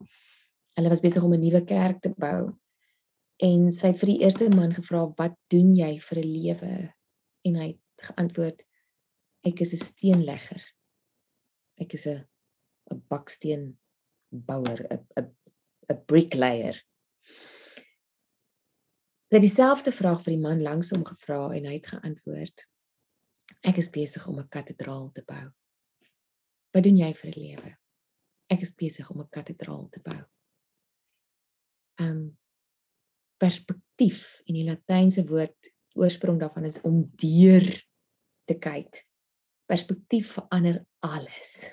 Hulle 0.74 0.88
was 0.88 1.00
besig 1.00 1.22
om 1.22 1.33
'n 1.33 1.40
nuwe 1.40 1.64
kerk 1.64 2.00
te 2.00 2.12
bou. 2.16 2.52
En 3.42 3.72
sy 3.72 3.90
het 3.92 3.99
vir 4.01 4.12
die 4.14 4.20
eerste 4.25 4.49
man 4.49 4.72
gevra, 4.72 5.07
"Wat 5.16 5.37
doen 5.49 5.75
jy 5.75 6.01
vir 6.01 6.18
'n 6.18 6.29
lewe?" 6.29 6.94
En 7.44 7.55
hy 7.55 7.66
het 7.66 8.07
geantwoord, 8.09 8.62
"Ek 9.44 9.61
is 9.61 9.72
'n 9.72 9.85
steenlegger. 9.85 10.62
Ek 11.79 11.94
is 11.94 12.07
'n 12.07 12.27
'n 12.90 13.03
baksteen 13.09 13.79
bouer, 14.31 14.87
'n 14.90 15.07
'n 15.20 15.37
'n 15.90 16.05
bricklayer." 16.07 16.83
het 19.37 19.44
dieselfde 19.44 19.92
vraag 19.92 20.22
vir 20.25 20.33
die 20.33 20.40
man 20.40 20.62
langs 20.62 20.90
hom 20.94 21.05
gevra 21.05 21.51
en 21.53 21.66
hy 21.68 21.75
het 21.77 21.90
geantwoord: 21.92 22.62
Ek 23.68 23.77
is 23.83 23.90
besig 23.92 24.27
om 24.27 24.38
'n 24.40 24.49
kathedraal 24.49 25.11
te 25.12 25.22
bou. 25.27 25.51
Wat 26.72 26.83
doen 26.83 26.96
jy 26.96 27.12
vir 27.14 27.31
'n 27.31 27.40
lewe? 27.40 27.77
Ek 28.49 28.61
is 28.62 28.72
besig 28.75 29.11
om 29.11 29.20
'n 29.20 29.29
kathedraal 29.29 29.88
te 29.88 30.01
bou. 30.01 30.22
Um 32.01 32.38
perspektief 33.40 34.40
in 34.46 34.59
die 34.59 34.66
latynse 34.66 35.25
woord 35.29 35.72
oorsprong 35.96 36.38
daarvan 36.40 36.68
is 36.68 36.81
om 36.85 37.03
deur 37.20 37.66
te 38.46 38.57
kyk. 38.61 39.03
Perspektief 39.66 40.37
verander 40.37 40.83
alles. 41.05 41.66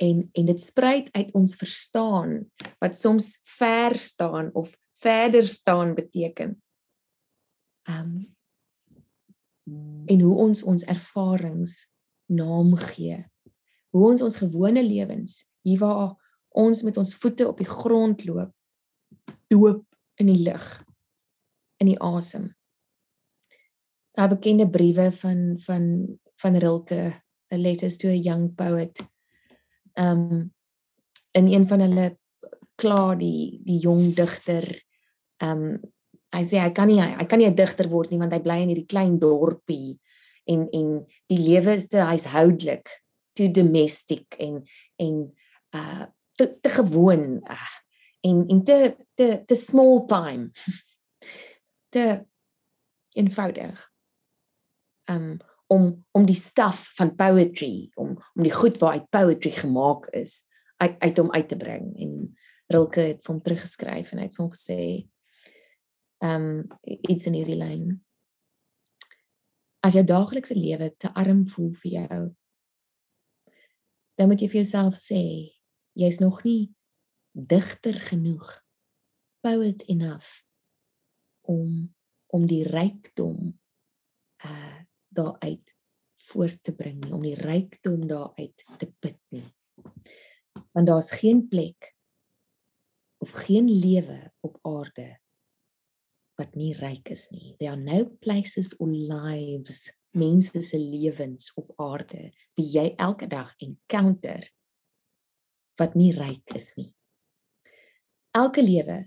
En 0.00 0.24
en 0.32 0.46
dit 0.48 0.60
spruit 0.60 1.10
uit 1.12 1.32
ons 1.36 1.54
verstaan 1.60 2.38
wat 2.80 2.96
soms 2.96 3.38
ver 3.58 3.96
staan 4.00 4.50
of 4.56 4.72
verder 5.00 5.44
staan 5.46 5.94
beteken. 5.94 6.62
Um 7.88 8.34
en 10.06 10.20
hoe 10.20 10.36
ons 10.42 10.62
ons 10.62 10.82
ervarings 10.90 11.84
naam 12.26 12.72
gee. 12.76 13.20
Hoe 13.94 14.08
ons 14.08 14.22
ons 14.22 14.36
gewone 14.36 14.82
lewens, 14.82 15.44
hier 15.62 15.78
waar 15.78 16.16
ons 16.48 16.82
met 16.82 16.96
ons 16.96 17.14
voete 17.14 17.46
op 17.46 17.60
die 17.60 17.68
grond 17.68 18.24
loop, 18.26 18.50
doop 19.46 19.84
in 20.20 20.30
die 20.30 20.42
lug, 20.44 20.64
in 21.80 21.90
die 21.90 21.98
asem. 22.00 22.50
Daai 24.16 24.28
bekende 24.34 24.68
briewe 24.68 25.10
van 25.22 25.58
van 25.64 25.84
van 26.40 26.56
Rilke, 26.56 27.12
a 27.52 27.56
letters 27.56 27.98
to 28.00 28.08
a 28.08 28.16
young 28.16 28.54
poet. 28.56 29.00
Um 29.96 30.52
in 31.32 31.46
een 31.46 31.66
van 31.68 31.80
hulle 31.84 32.06
kla 32.80 33.14
die 33.18 33.60
die 33.64 33.78
jong 33.82 34.12
digter 34.16 34.66
ehm 35.40 35.64
um, 35.64 35.80
hy 36.30 36.44
sê 36.46 36.60
hy 36.62 36.70
kan 36.70 36.86
nie 36.86 37.00
hy, 37.00 37.08
hy 37.18 37.26
kan 37.26 37.40
nie 37.42 37.48
'n 37.50 37.58
digter 37.58 37.88
word 37.90 38.10
nie 38.10 38.20
want 38.20 38.32
hy 38.32 38.38
bly 38.42 38.60
in 38.62 38.70
hierdie 38.70 38.90
klein 38.90 39.18
dorpie 39.18 39.98
en 40.50 40.66
en 40.72 40.88
die 41.30 41.38
lewe 41.38 41.74
is 41.74 41.88
te 41.90 42.02
huishoudelik, 42.06 42.86
te 43.34 43.48
domestic 43.50 44.38
en 44.38 44.62
en 44.98 45.14
uh 45.74 46.06
te, 46.38 46.46
te 46.62 46.70
gewoon 46.72 47.42
uh, 47.50 47.72
en 48.20 48.44
en 48.48 48.64
te 48.64 48.96
te 49.14 49.42
te 49.46 49.54
small 49.54 50.04
time. 50.06 50.50
te 51.94 52.26
eenvoudig. 53.12 53.92
Um 55.04 55.38
om 55.70 56.06
om 56.10 56.24
die 56.26 56.34
staf 56.34 56.88
van 56.98 57.14
poetry 57.14 57.90
om 57.94 58.16
om 58.34 58.42
die 58.42 58.54
goed 58.54 58.78
waar 58.78 58.98
uit 58.98 59.10
poetry 59.10 59.50
gemaak 59.54 60.08
is 60.18 60.42
uit 60.76 60.96
uit 60.98 61.18
hom 61.18 61.30
uit 61.30 61.48
te 61.48 61.56
bring 61.56 61.92
en 61.96 62.14
Rilke 62.66 63.00
het 63.00 63.26
hom 63.26 63.38
teruggeskryf 63.42 64.10
en 64.12 64.18
hy 64.18 64.26
het 64.26 64.38
hom 64.38 64.50
gesê 64.50 64.80
um 66.26 66.66
iets 66.82 67.26
in 67.30 67.38
hierdie 67.38 67.58
lyn. 67.58 67.94
As 69.80 69.94
jou 69.96 70.04
daaglikse 70.04 70.54
lewe 70.58 70.90
te 70.98 71.10
arm 71.14 71.46
voel 71.48 71.70
vir 71.82 71.92
jou, 71.92 72.18
dan 74.18 74.28
moet 74.28 74.42
jy 74.42 74.50
vir 74.52 74.60
jouself 74.60 74.98
sê, 75.00 75.22
jy's 75.96 76.20
nog 76.20 76.42
nie 76.44 76.74
digter 77.46 77.96
genoeg, 78.10 78.48
poet 79.40 79.82
enough 79.88 80.44
om 81.40 81.94
om 82.30 82.46
die 82.46 82.62
rykdom 82.62 83.58
uh 84.46 84.78
daaruit 85.10 85.72
voort 86.30 86.60
te 86.62 86.70
bring 86.74 87.00
nie, 87.02 87.12
om 87.12 87.22
die 87.24 87.34
rykdom 87.34 88.04
daaruit 88.06 88.62
te 88.78 88.86
put 89.02 89.18
nie. 89.34 89.48
Want 90.70 90.86
daar's 90.86 91.10
geen 91.18 91.48
plek 91.50 91.88
of 93.18 93.32
geen 93.42 93.66
lewe 93.66 94.20
op 94.46 94.58
aarde 94.62 95.18
wat 96.38 96.54
nie 96.54 96.70
ryk 96.78 97.10
is 97.10 97.26
nie. 97.34 97.56
There 97.58 97.72
are 97.72 97.80
no 97.80 98.04
places 98.22 98.70
or 98.78 98.88
lives 98.88 99.90
mense 100.16 100.62
se 100.62 100.78
lewens 100.78 101.50
op 101.54 101.72
aarde 101.76 102.30
wie 102.58 102.66
jy 102.70 102.86
elke 102.96 103.26
dag 103.30 103.52
encounter 103.58 104.46
wat 105.78 105.94
nie 105.94 106.12
ryk 106.16 106.54
is 106.54 106.72
nie. 106.78 106.90
Elke 108.30 108.62
lewe 108.62 109.02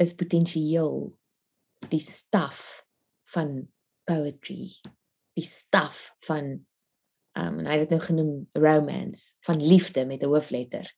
is 0.00 0.14
potensieel 0.16 1.10
die 1.92 2.00
staf 2.00 2.86
van 3.34 3.60
poetry, 4.08 4.70
die 5.36 5.44
staf 5.44 6.08
van 6.24 6.54
um 7.38 7.58
en 7.60 7.68
hy 7.68 7.76
het 7.76 7.84
dit 7.84 7.92
nou 7.92 8.00
genoem 8.02 8.32
romance, 8.56 9.36
van 9.46 9.60
liefde 9.60 10.06
met 10.08 10.22
'n 10.22 10.32
hoofletter. 10.32 10.88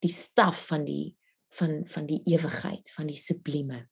Die 0.00 0.10
staf 0.10 0.66
van 0.66 0.84
die 0.84 1.16
van 1.54 1.86
van 1.86 2.06
die 2.06 2.22
ewigheid, 2.24 2.90
van 2.96 3.06
die 3.06 3.20
sublieme. 3.20 3.88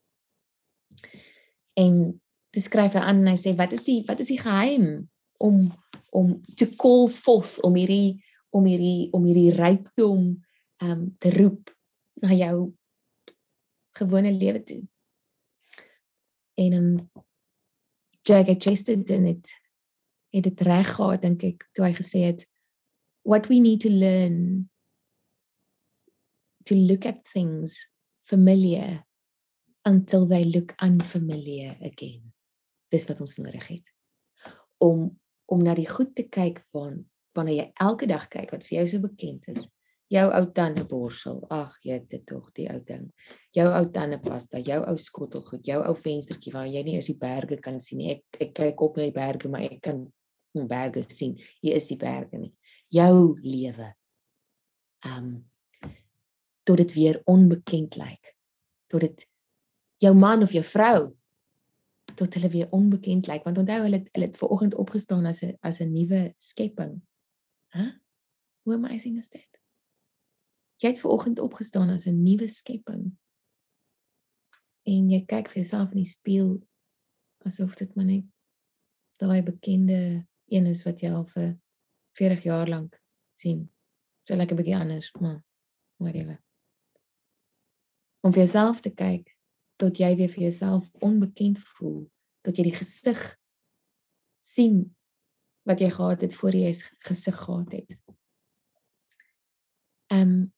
En 1.75 2.23
toe 2.51 2.63
skryf 2.63 2.93
hy 2.93 3.05
aan 3.05 3.23
en 3.23 3.31
hy 3.33 3.37
sê 3.37 3.55
wat 3.57 3.73
is 3.73 3.85
die 3.85 4.03
wat 4.09 4.21
is 4.21 4.33
die 4.33 4.41
geheim 4.41 5.11
om 5.39 5.73
om 6.11 6.41
to 6.57 6.67
call 6.77 7.09
forth 7.09 7.61
om 7.61 7.75
hierdie 7.75 8.25
om 8.51 8.65
hierdie 8.65 9.13
om 9.13 9.25
hierdie 9.25 9.55
rykdom 9.57 10.45
um 10.83 11.17
te 11.19 11.31
roep 11.31 11.71
na 12.23 12.35
jou 12.37 12.73
gewone 13.99 14.33
lewe 14.33 14.63
toe. 14.63 14.83
En 16.55 16.73
um 16.79 17.11
Jagger 18.23 18.57
Chesterton 18.59 19.25
het 19.25 19.61
het 20.33 20.43
dit 20.43 20.61
reg 20.65 20.95
gehad 20.95 21.23
dink 21.23 21.43
ek 21.45 21.65
toe 21.77 21.85
hy 21.85 21.93
gesê 21.93 22.23
het 22.31 22.47
what 23.29 23.51
we 23.51 23.59
need 23.61 23.83
to 23.85 23.91
learn 23.91 24.71
to 26.65 26.75
look 26.75 27.05
at 27.05 27.27
things 27.35 27.91
familiar 28.25 29.03
until 29.85 30.27
they 30.27 30.45
look 30.45 30.75
unfamiliar 30.83 31.77
again. 31.83 32.33
Dis 32.89 33.07
wat 33.11 33.21
ons 33.21 33.37
nodig 33.37 33.67
het. 33.67 33.93
Om 34.79 35.11
om 35.53 35.61
na 35.61 35.75
die 35.77 35.89
goed 35.89 36.15
te 36.17 36.25
kyk 36.33 36.63
van 36.73 37.03
wanneer 37.37 37.59
jy 37.59 37.67
elke 37.85 38.07
dag 38.09 38.29
kyk 38.33 38.55
wat 38.55 38.65
vir 38.65 38.79
jou 38.79 38.87
so 38.89 39.05
bekend 39.05 39.49
is. 39.53 39.67
Jou 40.13 40.27
ou 40.29 40.47
tandeborsel, 40.53 41.39
ag 41.49 41.79
dit 41.83 42.25
tog 42.29 42.51
die 42.57 42.67
ou 42.69 42.81
ding. 42.85 43.07
Jou 43.57 43.65
ou 43.71 43.87
tandepasta, 43.95 44.61
jou 44.61 44.83
ou 44.85 44.99
skottelgoed, 45.01 45.65
jou 45.65 45.79
ou 45.81 45.95
venstertjie 45.97 46.53
waar 46.53 46.69
jy 46.69 46.83
nie 46.85 46.99
eens 46.99 47.09
die 47.09 47.17
berge 47.17 47.57
kan 47.65 47.81
sien 47.81 48.03
nie. 48.03 48.11
Ek 48.19 48.43
ek 48.45 48.53
kyk 48.59 48.85
op 48.85 48.99
na 48.99 49.07
die 49.09 49.17
berge, 49.17 49.49
maar 49.49 49.65
ek 49.65 49.81
kan 49.89 50.05
nie 50.53 50.67
berge 50.69 51.07
sien. 51.09 51.39
Hier 51.65 51.79
is 51.81 51.89
die 51.89 51.97
berge 52.01 52.39
nie. 52.39 52.53
Jou 52.93 53.39
lewe. 53.41 53.89
Um 55.09 55.33
tot 56.69 56.79
dit 56.79 56.93
weer 56.95 57.19
onbekend 57.27 57.97
lyk. 57.99 58.37
Tot 58.93 59.01
dit 59.01 59.25
jou 60.03 60.13
man 60.15 60.45
of 60.45 60.53
jou 60.53 60.63
vrou 60.67 61.13
tot 62.19 62.35
hulle 62.37 62.51
weer 62.53 62.69
onbekend 62.71 63.27
lyk 63.31 63.47
want 63.47 63.59
onthou 63.59 63.81
hulle 63.87 64.03
hulle 64.13 64.29
het 64.29 64.37
ver 64.37 64.53
oggend 64.53 64.75
opgestaan 64.75 65.27
as 65.27 65.43
'n 65.43 65.57
as 65.63 65.81
'n 65.81 65.93
nuwe 65.93 66.33
skepping. 66.37 67.01
Hæ? 67.73 67.81
Huh? 67.81 67.93
Hoe 68.63 68.75
amazing 68.75 69.19
is 69.19 69.29
dit? 69.29 69.52
Jy 70.83 70.91
het 70.91 71.01
ver 71.01 71.11
oggend 71.15 71.39
opgestaan 71.39 71.91
as 71.95 72.07
'n 72.07 72.23
nuwe 72.23 72.49
skepping. 72.49 73.17
En 74.83 75.11
jy 75.11 75.25
kyk 75.25 75.49
vir 75.49 75.63
jouself 75.63 75.91
in 75.93 76.03
die 76.03 76.11
spieël 76.11 76.59
asof 77.47 77.75
dit 77.79 77.95
maar 77.95 78.05
net 78.05 78.25
daai 79.17 79.43
bekende 79.43 80.27
een 80.51 80.67
is 80.67 80.83
wat 80.83 81.01
jy 81.01 81.11
al 81.11 81.25
vir 81.25 81.59
40 82.19 82.43
jaar 82.43 82.69
lank 82.69 82.99
sien. 83.33 83.71
Dit 84.27 84.37
lyk 84.37 84.51
'n 84.51 84.57
bietjie 84.57 84.77
anders, 84.77 85.13
maar 85.21 85.45
whatever. 85.97 86.43
Om 88.21 88.33
vir 88.33 88.43
jouself 88.43 88.81
te 88.81 88.91
kyk 88.91 89.37
tot 89.77 89.99
jy 89.99 90.17
weer 90.17 90.29
vir 90.29 90.43
jouself 90.43 90.91
onbekend 91.01 91.59
voel, 91.59 92.11
tot 92.43 92.57
jy 92.57 92.63
die 92.63 92.79
gesig 92.79 93.39
sien 94.41 94.97
wat 95.63 95.81
jy 95.81 95.91
gehad 95.91 96.21
het 96.21 96.35
voor 96.35 96.51
jy 96.55 96.75
gesig 96.99 97.37
gehad 97.37 97.73
het. 97.73 97.99
Ehm 100.07 100.29
um, 100.29 100.52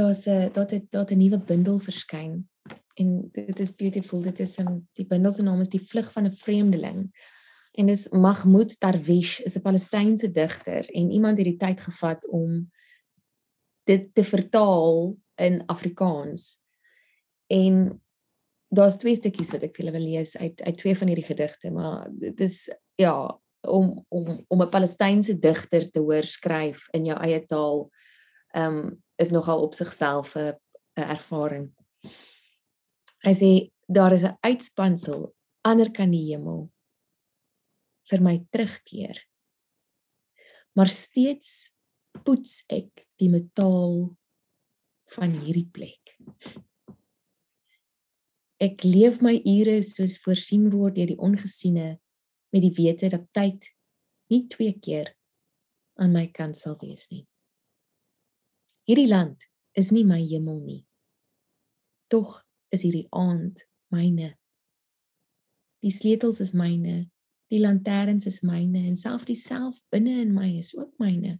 daar's 0.00 0.26
'n 0.26 0.52
dat 0.56 0.70
dit 0.70 0.90
dat 0.90 1.10
'n 1.10 1.18
nuwe 1.18 1.38
bundel 1.38 1.78
verskyn 1.78 2.48
en 2.94 3.28
dit 3.32 3.58
is 3.58 3.74
beautiful. 3.74 4.22
Dit 4.22 4.40
is 4.40 4.58
'n 4.58 4.88
die 4.92 5.06
bundel 5.06 5.32
se 5.32 5.42
naam 5.42 5.60
is 5.60 5.68
Die 5.68 5.86
vlug 5.92 6.12
van 6.12 6.26
'n 6.26 6.34
vreemdeling. 6.34 7.10
En 7.78 7.86
dis 7.86 8.08
Mahmoud 8.08 8.80
Darwish 8.80 9.40
is 9.40 9.56
'n 9.56 9.62
Palestynse 9.62 10.30
digter 10.30 10.90
en 10.90 11.10
iemand 11.10 11.36
het 11.36 11.46
die 11.46 11.56
tyd 11.56 11.80
gevat 11.80 12.26
om 12.28 12.70
dit 13.84 14.14
te 14.14 14.24
vertaal 14.24 15.16
in 15.34 15.62
Afrikaans 15.66 16.60
En 17.50 18.02
daar's 18.68 18.96
twee 18.96 19.16
stukkies 19.18 19.50
wat 19.50 19.64
ek 19.66 19.74
vir 19.74 19.82
julle 19.84 19.96
wil 19.96 20.06
lees 20.06 20.36
uit 20.38 20.62
uit 20.62 20.76
twee 20.78 20.96
van 20.98 21.10
hierdie 21.10 21.26
gedigte, 21.26 21.72
maar 21.74 22.06
dit 22.14 22.44
is 22.46 22.68
ja, 23.00 23.16
om 23.66 24.04
om 24.08 24.44
om 24.46 24.62
'n 24.62 24.70
Palestynse 24.70 25.34
digter 25.38 25.90
te 25.90 26.00
hoor 26.00 26.22
skryf 26.22 26.86
in 26.94 27.10
jou 27.10 27.18
eie 27.18 27.42
taal, 27.46 27.90
ehm 28.54 28.76
um, 28.76 29.02
is 29.20 29.32
nogal 29.34 29.62
op 29.62 29.74
sigself 29.74 30.36
'n 30.36 30.56
ervaring. 30.94 31.70
Hy 33.24 33.34
sê 33.34 33.50
daar 33.88 34.12
is 34.12 34.24
'n 34.24 34.38
uitspansel 34.40 35.34
ander 35.62 35.90
kan 35.90 36.10
die 36.10 36.32
hemel 36.32 36.70
vir 38.10 38.20
my 38.20 38.46
terugkeer. 38.50 39.16
Maar 40.74 40.88
steeds 40.88 41.74
poets 42.24 42.64
ek 42.68 43.06
die 43.18 43.28
metaal 43.28 44.16
van 45.10 45.30
hierdie 45.32 45.68
plek 45.72 46.00
Ek 48.60 48.82
leef 48.84 49.22
my 49.24 49.38
ure 49.48 49.78
soos 49.80 50.18
voorsien 50.20 50.66
word 50.68 50.98
deur 50.98 51.08
die 51.08 51.22
ongesiene 51.24 51.94
met 52.52 52.60
die 52.60 52.74
wete 52.76 53.08
dat 53.08 53.24
tyd 53.32 53.70
nie 54.28 54.42
twee 54.52 54.74
keer 54.84 55.14
aan 55.96 56.12
my 56.12 56.26
kant 56.36 56.58
sal 56.58 56.76
wees 56.82 57.08
nie. 57.08 57.24
Hierdie 58.90 59.06
land 59.06 59.44
is 59.78 59.92
nie 59.94 60.02
my 60.02 60.18
hemel 60.18 60.56
nie. 60.64 60.80
Tog 62.10 62.40
is 62.74 62.82
hierdie 62.82 63.06
aand 63.14 63.62
myne. 63.94 64.32
Die 65.78 65.92
sleutels 65.94 66.40
is 66.42 66.50
myne, 66.58 67.04
die 67.54 67.60
lanterns 67.62 68.26
is 68.26 68.40
myne 68.42 68.82
en 68.88 68.98
self 68.98 69.28
die 69.28 69.38
self 69.38 69.78
binne 69.94 70.16
in 70.24 70.34
my 70.34 70.48
is 70.58 70.72
ook 70.74 70.90
myne. 70.98 71.36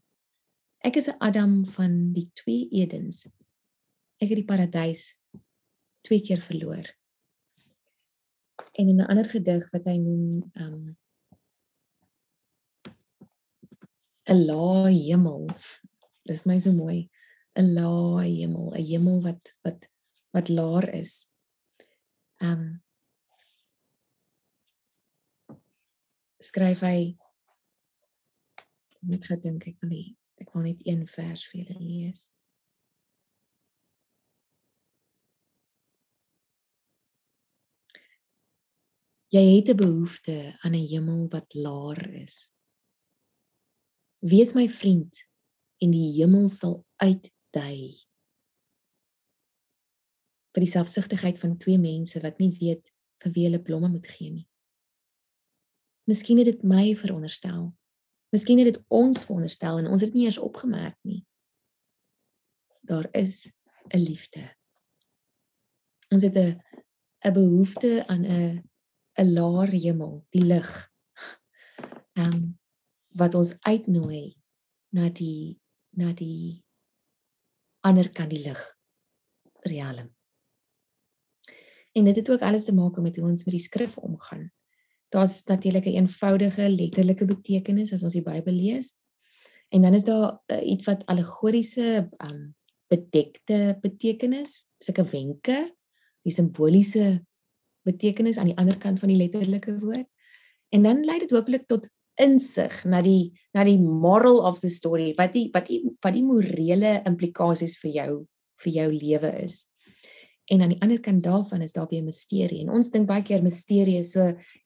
Ek 0.86 1.02
is 1.02 1.10
'n 1.10 1.18
Adam 1.18 1.66
van 1.74 2.14
die 2.14 2.30
twee 2.38 2.70
Edens. 2.70 3.26
Ek 4.22 4.30
het 4.30 4.38
die 4.38 4.46
paradys 4.46 5.18
twee 6.06 6.22
keer 6.22 6.38
verloor. 6.38 6.86
En 8.78 8.86
in 8.86 9.02
'n 9.02 9.10
ander 9.10 9.26
gedig 9.26 9.66
wat 9.74 9.90
hy 9.90 9.98
noem 9.98 10.52
um 10.54 10.96
'n 14.30 14.46
lae 14.46 14.94
hemel. 14.94 15.50
Dis 16.22 16.46
my 16.46 16.60
so 16.60 16.70
mooi. 16.70 17.10
'n 17.58 17.74
lae 17.74 18.28
hemel, 18.38 18.70
'n 18.74 18.84
hemel 18.90 19.18
wat 19.22 19.54
wat 19.64 19.88
wat 20.32 20.48
laer 20.48 20.86
is. 20.94 21.14
Um 22.40 22.82
skryf 26.40 26.80
hy 26.80 27.18
net 29.02 29.24
gedink 29.28 29.66
ek 29.66 29.80
wil 29.82 29.90
nie, 29.92 30.08
ek 30.40 30.52
wil 30.54 30.64
net 30.64 30.84
een 30.86 31.06
vers 31.08 31.42
vir 31.50 31.62
julle 31.62 31.80
lees. 31.80 32.28
Jy 39.30 39.42
het 39.56 39.68
'n 39.70 39.76
behoefte 39.76 40.58
aan 40.62 40.74
'n 40.74 40.86
hemel 40.92 41.28
wat 41.28 41.54
laer 41.54 42.14
is. 42.14 42.50
Wees 44.20 44.54
my 44.54 44.68
vriend 44.68 45.14
en 45.78 45.90
die 45.90 46.12
hemel 46.18 46.48
sal 46.48 46.84
uitdui. 47.50 48.06
vir 50.50 50.64
die 50.64 50.70
selfsugtigheid 50.70 51.38
van 51.38 51.58
twee 51.62 51.78
mense 51.78 52.18
wat 52.24 52.40
nie 52.42 52.50
weet 52.58 52.88
vir 53.22 53.32
wie 53.36 53.44
hulle 53.46 53.60
blomme 53.62 53.88
moet 53.88 54.06
gee 54.10 54.30
nie. 54.32 54.48
Miskien 56.10 56.40
het 56.42 56.48
dit 56.48 56.62
my 56.66 56.96
veronderstel. 56.98 57.68
Miskien 58.34 58.58
het 58.58 58.66
dit 58.74 58.80
ons 58.88 59.24
veronderstel 59.24 59.78
en 59.78 59.86
ons 59.86 60.02
het 60.02 60.14
nie 60.14 60.24
eers 60.26 60.40
opgemerk 60.42 60.96
nie. 61.06 61.24
Daar 62.82 63.06
is 63.14 63.52
'n 63.94 63.98
liefde. 63.98 64.42
Ons 66.10 66.22
het 66.22 66.34
'n 66.34 66.58
'n 67.24 67.32
behoefte 67.32 68.04
aan 68.08 68.26
'n 68.26 68.62
'n 69.18 69.32
laer 69.32 69.70
hemel, 69.70 70.26
die 70.30 70.44
lig. 70.44 70.90
Ehm 72.18 72.34
um, 72.34 72.58
wat 73.14 73.34
ons 73.34 73.54
uitnooi 73.60 74.34
na 74.90 75.10
die 75.10 75.60
na 75.90 76.12
die 76.12 76.64
ander 77.80 78.10
kant 78.10 78.30
die 78.30 78.42
lig 78.44 78.60
riem. 79.66 80.08
En 81.92 82.04
dit 82.04 82.16
het 82.16 82.30
ook 82.30 82.42
alles 82.46 82.64
te 82.64 82.74
maak 82.74 82.96
met 83.00 83.16
hoe 83.16 83.28
ons 83.28 83.44
met 83.44 83.54
die 83.54 83.62
skrif 83.62 83.98
omgaan. 83.98 84.50
Daar's 85.08 85.44
natuurlik 85.44 85.84
'n 85.84 85.88
een 85.88 85.94
eenvoudige 85.94 86.68
letterlike 86.70 87.24
betekenis 87.24 87.92
as 87.92 88.02
ons 88.02 88.12
die 88.12 88.22
Bybel 88.22 88.52
lees. 88.52 88.94
En 89.68 89.82
dan 89.82 89.94
is 89.94 90.04
daar 90.04 90.40
uh, 90.46 90.70
iets 90.70 90.84
wat 90.84 91.06
allegoriese 91.06 92.08
um 92.18 92.54
bedekte 92.86 93.78
betekenis, 93.80 94.66
sulke 94.78 95.04
wenke, 95.04 95.76
die 96.22 96.32
simboliese 96.32 97.26
betekenis 97.82 98.36
aan 98.36 98.50
die 98.50 98.56
ander 98.56 98.78
kant 98.78 98.98
van 98.98 99.08
die 99.08 99.16
letterlike 99.16 99.78
woord. 99.78 100.08
En 100.68 100.82
dan 100.82 101.04
lei 101.04 101.18
dit 101.18 101.30
hopelik 101.30 101.66
tot 101.66 101.88
insig 102.20 102.82
na 102.84 103.00
die 103.04 103.32
na 103.56 103.64
die 103.66 103.78
moral 103.80 104.40
of 104.46 104.60
the 104.60 104.70
story 104.70 105.12
wat 105.18 105.34
die 105.34 105.48
wat 105.54 105.68
die 105.70 105.80
wat 106.04 106.14
die 106.14 106.24
morele 106.26 107.00
implikasies 107.08 107.78
vir 107.82 107.92
jou 107.96 108.12
vir 108.60 108.72
jou 108.74 108.88
lewe 108.92 109.32
is. 109.44 109.64
En 110.50 110.64
aan 110.64 110.74
die 110.74 110.80
ander 110.82 111.00
kant 111.00 111.22
daarvan 111.22 111.62
is 111.62 111.72
daar 111.72 111.88
weer 111.88 112.04
misterie. 112.04 112.64
En 112.64 112.72
ons 112.74 112.90
dink 112.90 113.06
baie 113.08 113.22
keer 113.22 113.42
misterie 113.42 114.00
is 114.02 114.12
so 114.16 114.24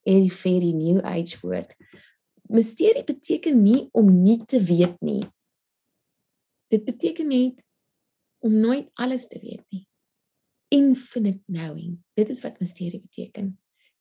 airy 0.09 0.31
fairy 0.33 0.73
new 0.73 1.03
age 1.05 1.39
woord. 1.43 1.75
Misterie 2.49 3.05
beteken 3.05 3.61
nie 3.63 3.89
om 3.93 4.09
nie 4.23 4.41
te 4.49 4.61
weet 4.65 4.97
nie. 5.05 5.23
Dit 6.73 6.87
beteken 6.89 7.29
net 7.29 7.61
om 8.45 8.57
nooit 8.61 8.89
alles 9.01 9.29
te 9.29 9.39
weet 9.41 9.63
nie. 9.73 9.85
Infinite 10.73 11.43
knowing. 11.47 12.01
Dit 12.17 12.33
is 12.33 12.41
wat 12.43 12.59
misterie 12.61 13.01
beteken. 13.01 13.55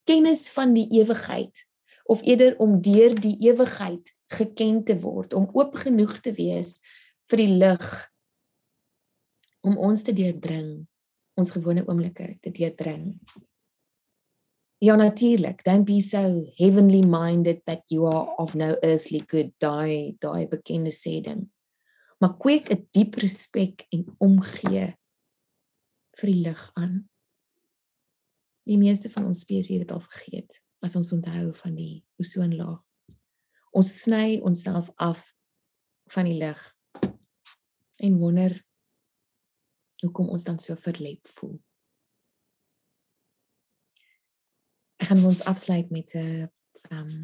Kennis 0.07 0.47
van 0.51 0.73
die 0.75 0.87
ewigheid 0.99 1.67
of 2.03 2.23
eerder 2.27 2.57
om 2.59 2.81
deur 2.81 3.15
die 3.15 3.37
ewigheid 3.47 4.11
geken 4.33 4.83
te 4.83 4.97
word, 4.99 5.33
om 5.33 5.49
oop 5.53 5.77
genoeg 5.83 6.17
te 6.23 6.33
wees 6.35 6.77
vir 7.31 7.43
die 7.43 7.53
lig 7.61 7.87
om 9.63 9.77
ons 9.79 10.03
te 10.03 10.13
deurdring, 10.15 10.83
ons 11.39 11.53
gewone 11.55 11.85
oomblikke 11.87 12.33
te 12.43 12.51
deurdring. 12.51 13.13
Ja 14.83 14.97
natuurlik, 14.99 15.63
don't 15.63 15.87
be 15.87 16.01
so 16.03 16.43
heavenly 16.59 17.05
minded 17.07 17.61
that 17.65 17.87
you 17.87 18.03
are 18.09 18.35
of 18.41 18.55
no 18.59 18.75
earthly 18.83 19.23
good, 19.31 19.53
daai 19.63 20.17
daai 20.19 20.49
bekende 20.51 20.91
sê 20.91 21.21
ding. 21.23 21.47
Maar 22.19 22.35
kweek 22.37 22.67
'n 22.71 22.87
diep 22.91 23.15
respek 23.15 23.87
en 23.95 24.03
omgee 24.19 24.91
vir 26.19 26.27
die 26.27 26.41
lig 26.43 26.71
aan. 26.73 27.09
Die 28.67 28.77
meeste 28.77 29.09
van 29.09 29.25
ons 29.25 29.39
spesies 29.39 29.79
het 29.79 29.87
dit 29.87 29.91
al 29.91 30.03
vergeet 30.03 30.59
as 30.83 30.95
ons 30.99 31.11
onthou 31.15 31.53
van 31.55 31.75
die 31.75 32.03
ozonlaag. 32.19 32.81
Ons 33.73 33.93
sny 34.03 34.39
onsself 34.45 34.89
af 35.01 35.23
van 36.13 36.27
die 36.29 36.37
lig 36.37 36.61
en 38.03 38.17
wonder 38.19 38.57
hoekom 40.03 40.29
ons 40.35 40.43
dan 40.43 40.59
so 40.59 40.75
verlep 40.75 41.29
voel. 41.37 41.55
Ek 44.99 45.09
gaan 45.09 45.23
ons 45.27 45.43
afsluit 45.49 45.89
met 45.91 46.13
'n 46.15 46.51
ehm 46.91 46.99
um, 46.99 47.23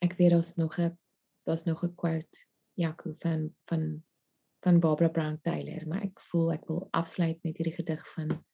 ek 0.00 0.14
weet 0.18 0.32
ons 0.32 0.54
nog 0.56 0.78
'n 0.78 0.98
daar's 1.44 1.64
nog 1.64 1.82
'n 1.84 1.94
quote 1.94 2.46
Jaco 2.74 3.12
van 3.12 3.54
van 3.66 4.04
van 4.62 4.80
Barbara 4.80 5.08
Brown 5.08 5.38
Taylor, 5.42 5.88
maar 5.88 6.02
ek 6.02 6.20
voel 6.20 6.52
ek 6.52 6.66
wil 6.66 6.88
afsluit 6.90 7.42
met 7.42 7.56
hierdie 7.56 7.74
gedig 7.74 8.12
van 8.12 8.46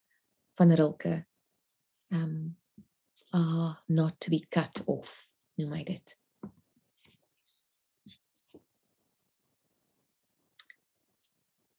van 0.57 0.73
Rilke. 0.73 1.27
Ehm 2.09 2.23
um, 2.23 2.57
are 3.37 3.79
not 3.88 4.20
to 4.22 4.31
be 4.31 4.44
cut 4.59 4.81
off. 4.87 5.12
Noem 5.61 5.75
hy 5.77 5.85
dit 5.92 6.16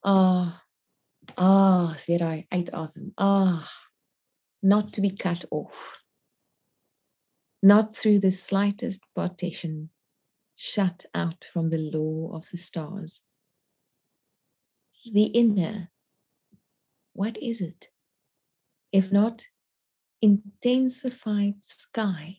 ah 0.08 0.63
ah 1.38 1.96
sê 2.04 2.15
hy 2.22 2.39
uitasem 2.58 3.12
ah 3.17 3.67
not 4.62 4.93
to 4.93 5.02
be 5.02 5.12
cut 5.26 5.46
off. 5.52 5.80
Not 7.62 7.96
through 7.96 8.20
the 8.20 8.32
slightest 8.32 9.02
partition 9.15 9.89
shut 10.56 11.06
out 11.13 11.46
from 11.52 11.70
the 11.70 11.82
law 11.96 12.36
of 12.38 12.48
the 12.52 12.58
stars. 12.58 13.22
The 15.17 15.28
inner 15.43 15.89
what 17.13 17.38
is 17.41 17.62
it? 17.62 17.89
If 18.91 19.12
not 19.12 19.48
intensified 20.21 21.63
sky, 21.63 22.38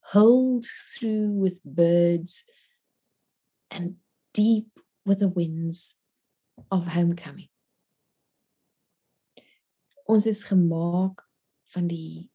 hold 0.00 0.64
through 0.64 1.30
with 1.30 1.62
birds 1.64 2.44
and 3.70 3.96
deep 4.32 4.68
with 5.04 5.20
the 5.20 5.28
winds 5.28 5.98
of 6.70 6.86
homecoming. 6.86 7.48
Ons 10.06 10.26
is 10.26 10.44
gemaak 10.44 11.22
van 11.74 11.88
die 11.90 12.30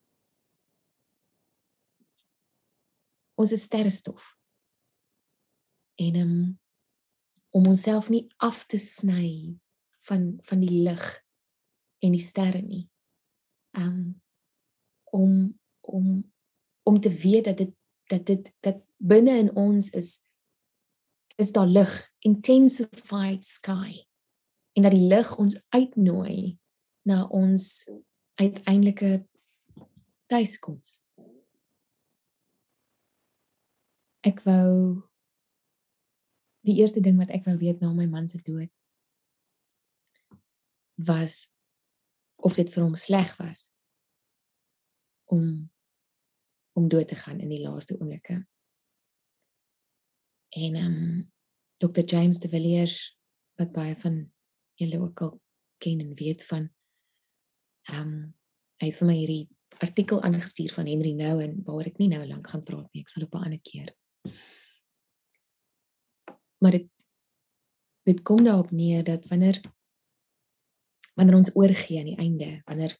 ons 3.40 3.52
is 3.52 3.64
sterrestof. 3.64 4.36
En 5.98 6.16
um, 6.16 6.60
om 7.50 7.68
onsself 7.68 8.10
nie 8.10 8.28
af 8.38 8.66
te 8.70 8.78
sny 8.78 9.58
van 10.08 10.36
van 10.46 10.62
die 10.62 10.82
lig 10.84 11.08
en 12.06 12.14
die 12.14 12.22
sterre 12.22 12.62
nie 12.62 12.91
um 13.78 14.22
om 15.04 15.60
om 15.82 16.32
om 16.84 17.00
te 17.00 17.10
weet 17.10 17.46
dat 17.46 17.58
dit 17.58 17.74
dat 18.04 18.26
dit 18.26 18.52
dat 18.60 18.82
binne 18.98 19.38
in 19.38 19.56
ons 19.56 19.90
is 19.90 20.22
is 21.36 21.52
daar 21.52 21.68
lig 21.68 22.12
intensified 22.20 23.46
sky. 23.46 24.06
En 24.72 24.82
dat 24.82 24.92
die 24.92 25.08
lig 25.08 25.38
ons 25.38 25.62
uitnooi 25.70 26.60
na 27.02 27.28
ons 27.28 27.88
uiteindelike 28.36 29.28
tuiskoms 30.26 31.02
ek 34.22 34.42
wou 34.46 35.02
die 36.68 36.78
eerste 36.78 37.02
ding 37.02 37.18
wat 37.18 37.34
ek 37.34 37.48
wou 37.50 37.58
weet 37.58 37.82
na 37.82 37.90
my 37.94 38.06
man 38.10 38.30
se 38.30 38.42
dood 38.46 38.70
was 41.10 41.48
of 42.42 42.58
dit 42.58 42.72
vir 42.74 42.84
hom 42.84 42.96
sleg 42.96 43.36
was 43.40 43.70
om 45.32 45.70
om 46.74 46.88
dood 46.88 47.08
te 47.08 47.16
gaan 47.20 47.40
in 47.44 47.50
die 47.52 47.60
laaste 47.60 47.98
oomblikke. 48.00 48.38
En 50.56 50.76
ehm 50.76 50.94
um, 50.94 51.32
Dr 51.82 52.06
James 52.06 52.40
de 52.40 52.50
Villiers 52.50 53.18
wat 53.60 53.72
baie 53.72 53.96
van 53.96 54.22
julle 54.80 55.00
ook 55.02 55.22
al 55.22 55.34
ken 55.78 56.00
en 56.00 56.14
weet 56.16 56.46
van 56.46 56.70
ehm 57.90 58.08
um, 58.08 58.22
hy 58.82 58.88
het 58.90 58.98
vir 58.98 59.08
my 59.08 59.16
hierdie 59.16 59.48
artikel 59.82 60.22
aangestuur 60.22 60.74
van 60.74 60.88
Henry 60.90 61.12
Nouwen 61.18 61.60
waaroor 61.66 61.90
ek 61.92 62.00
nie 62.02 62.10
nou 62.10 62.22
lank 62.26 62.48
gaan 62.50 62.64
praat 62.66 62.88
nie, 62.94 63.04
ek 63.04 63.12
sal 63.12 63.28
op 63.28 63.36
'n 63.36 63.46
ander 63.46 63.62
keer. 63.62 63.94
Maar 66.62 66.78
dit 66.78 66.90
dit 68.10 68.22
kom 68.22 68.44
daarop 68.44 68.72
neer 68.72 69.04
dat 69.04 69.26
wanneer 69.30 69.62
wanneer 71.14 71.36
ons 71.36 71.56
oorgee 71.56 72.00
aan 72.00 72.12
die 72.12 72.20
einde, 72.22 72.62
wanneer 72.66 72.98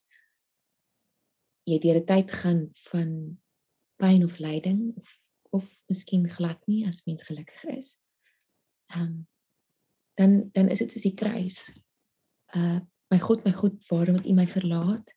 jy 1.64 1.78
deur 1.80 2.00
'n 2.02 2.06
tyd 2.06 2.32
gaan 2.32 2.70
van 2.92 3.10
pyn 4.02 4.24
of 4.24 4.40
lyding 4.40 4.94
of 4.98 5.20
of 5.52 5.84
miskien 5.92 6.30
glad 6.30 6.60
nie 6.68 6.86
as 6.88 7.04
mens 7.06 7.24
gelukkig 7.28 7.64
is. 7.64 8.00
Ehm 8.96 9.02
um, 9.02 9.28
dan 10.16 10.50
dan 10.54 10.70
is 10.70 10.80
dit 10.80 10.92
soos 10.92 11.08
die 11.08 11.16
kruis. 11.16 11.74
Uh 12.56 12.80
my 13.12 13.20
God, 13.20 13.44
my 13.44 13.52
God, 13.52 13.76
waarom 13.90 14.16
het 14.16 14.28
U 14.28 14.34
my 14.34 14.48
verlaat? 14.48 15.14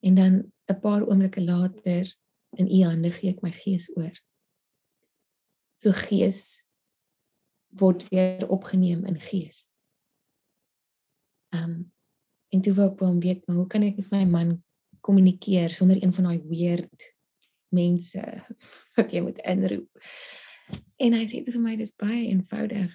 En 0.00 0.14
dan 0.14 0.52
'n 0.70 0.80
paar 0.80 1.02
oomblikke 1.06 1.42
later 1.42 2.16
in 2.56 2.70
U 2.70 2.82
hande 2.84 3.10
gee 3.10 3.30
ek 3.30 3.42
my 3.42 3.52
gees 3.52 3.90
oor. 3.96 4.14
So 5.76 5.92
gees 5.92 6.62
word 7.68 8.08
weer 8.08 8.48
opgeneem 8.48 9.04
in 9.06 9.20
gees. 9.20 9.66
Ehm 11.54 11.70
um, 11.70 11.92
en 12.54 12.62
toe 12.62 12.74
wou 12.74 12.86
ek 12.92 13.00
wou 13.02 13.10
weet 13.18 13.46
maar 13.46 13.56
hoe 13.56 13.66
kan 13.70 13.82
ek 13.82 13.96
met 13.98 14.10
my 14.12 14.24
man 14.30 14.50
kommunikeer 15.04 15.72
sonder 15.74 15.98
een 16.02 16.12
van 16.14 16.28
daai 16.28 16.42
weird 16.48 17.14
mense 17.74 18.22
wat 18.96 19.12
jy 19.12 19.22
moet 19.24 19.40
inroep. 19.42 20.06
En 21.02 21.16
hy 21.16 21.24
sê 21.28 21.42
vir 21.46 21.60
my 21.60 21.74
dis 21.80 21.94
baie 22.00 22.28
eenvoudig. 22.30 22.92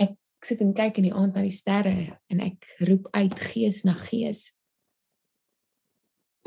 Ek 0.00 0.16
sit 0.44 0.64
en 0.64 0.74
kyk 0.76 1.00
in 1.00 1.08
die 1.08 1.14
aand 1.14 1.36
na 1.36 1.44
die 1.46 1.54
sterre 1.54 2.18
en 2.32 2.42
ek 2.44 2.66
roep 2.88 3.08
uit 3.16 3.44
gees 3.52 3.82
na 3.86 3.94
gees. 4.06 4.48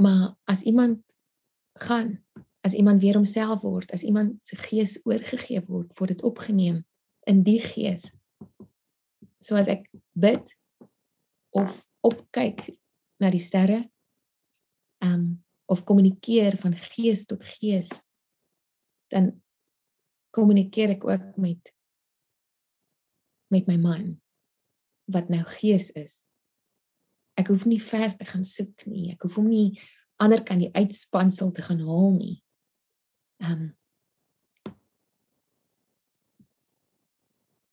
Maar 0.02 0.36
as 0.50 0.66
iemand 0.70 1.02
gaan, 1.82 2.18
as 2.66 2.76
iemand 2.78 3.02
weer 3.02 3.18
homself 3.18 3.64
word, 3.64 3.93
as 3.93 4.04
iemand 4.06 4.38
se 4.45 4.58
gees 4.68 4.98
oorgegee 5.06 5.64
word, 5.70 5.93
word 5.98 6.14
dit 6.14 6.26
opgeneem 6.28 6.84
in 7.30 7.43
die 7.48 7.62
gees. 7.64 8.12
So 9.44 9.56
as 9.56 9.70
ek 9.70 9.86
bid 10.18 10.44
of 11.58 11.86
opkyk 12.06 12.66
na 13.22 13.32
die 13.34 13.44
sterre, 13.44 13.84
ehm 15.04 15.14
um, 15.14 15.28
of 15.68 15.84
kommunikeer 15.84 16.56
van 16.62 16.72
gees 16.80 17.26
tot 17.28 17.44
gees 17.44 17.90
dan 19.12 19.34
kommunikeer 20.32 20.94
ek 20.96 21.04
ook 21.04 21.26
met 21.44 21.74
met 23.52 23.68
my 23.68 23.76
man 23.76 24.06
wat 25.12 25.28
nou 25.32 25.44
gees 25.60 25.90
is. 25.96 26.24
Ek 27.40 27.52
hoef 27.52 27.66
nie 27.68 27.80
ver 27.84 28.16
te 28.16 28.28
gaan 28.28 28.44
soek 28.48 28.84
nie. 28.88 29.14
Ek 29.14 29.24
hoef 29.24 29.38
hom 29.40 29.48
nie 29.52 29.76
ander 30.24 30.40
kan 30.44 30.60
die 30.60 30.72
uitspansel 30.76 31.52
te 31.52 31.64
gaan 31.68 31.84
haal 31.84 32.16
nie. 32.16 32.38
Ehm 33.44 33.68
um, 33.68 33.68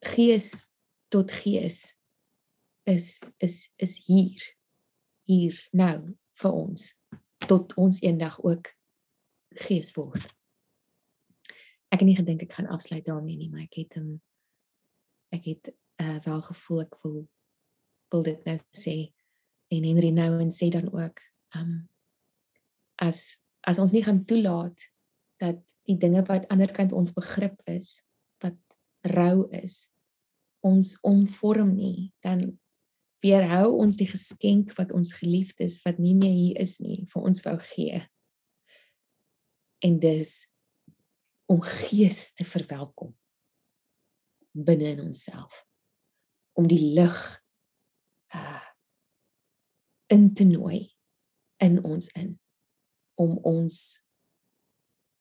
gees 0.05 0.67
tot 1.15 1.31
gees 1.31 1.95
is 2.91 3.19
is 3.39 3.71
is 3.81 3.99
hier 4.07 4.43
hier 5.31 5.59
nou 5.73 6.15
vir 6.43 6.57
ons 6.65 6.91
tot 7.47 7.75
ons 7.81 8.01
eendag 8.03 8.37
ook 8.43 8.71
gees 9.65 9.93
word. 9.95 10.25
Ek 11.93 12.03
het 12.03 12.09
nie 12.09 12.19
gedink 12.19 12.43
ek 12.43 12.57
gaan 12.57 12.73
afsluit 12.73 13.05
daarmee 13.07 13.39
nie, 13.39 13.51
maar 13.53 13.67
ek 13.69 13.79
het 13.85 13.99
hom 14.01 14.17
ek 15.35 15.47
het 15.53 15.71
uh, 16.03 16.19
wel 16.27 16.43
gevoel 16.51 16.85
ek 16.85 16.99
wil 17.05 17.17
wil 18.15 18.27
dit 18.27 18.45
nou 18.49 18.59
sê 18.75 18.97
en 19.75 19.87
Henry 19.87 20.11
nou 20.15 20.33
en 20.43 20.53
sê 20.55 20.71
dan 20.75 20.91
ook 20.93 21.23
um 21.59 21.77
as 23.03 23.39
as 23.67 23.81
ons 23.83 23.95
nie 23.95 24.05
gaan 24.05 24.25
toelaat 24.29 24.91
dat 25.43 25.63
die 25.89 25.99
dinge 26.01 26.23
wat 26.29 26.47
aanderkant 26.53 26.93
ons 26.93 27.15
begrip 27.17 27.57
is 27.71 27.97
wat 28.45 28.59
rou 29.15 29.49
is 29.55 29.94
ons 30.65 30.95
omvorm 31.05 31.75
nie 31.77 32.11
dan 32.25 32.43
weerhou 33.25 33.77
ons 33.81 33.97
die 34.01 34.09
geskenk 34.09 34.75
wat 34.79 34.93
ons 34.93 35.15
geliefdes 35.17 35.81
wat 35.85 36.01
nie 36.03 36.15
meer 36.17 36.35
hier 36.35 36.61
is 36.65 36.79
nie 36.85 37.05
vir 37.13 37.29
ons 37.29 37.45
wou 37.47 37.57
gee. 37.73 38.01
En 39.85 39.99
dis 40.01 40.33
om 41.53 41.61
gees 41.65 42.33
te 42.37 42.45
verwelkom 42.49 43.13
binne 44.55 44.95
in 44.95 45.03
onsself. 45.09 45.65
Om 46.57 46.69
die 46.71 46.83
lig 46.97 47.21
uh 48.35 48.63
in 50.13 50.35
te 50.37 50.45
nooi 50.45 50.93
in 51.65 51.79
ons 51.83 52.11
in 52.21 52.35
om 53.19 53.39
ons 53.49 53.79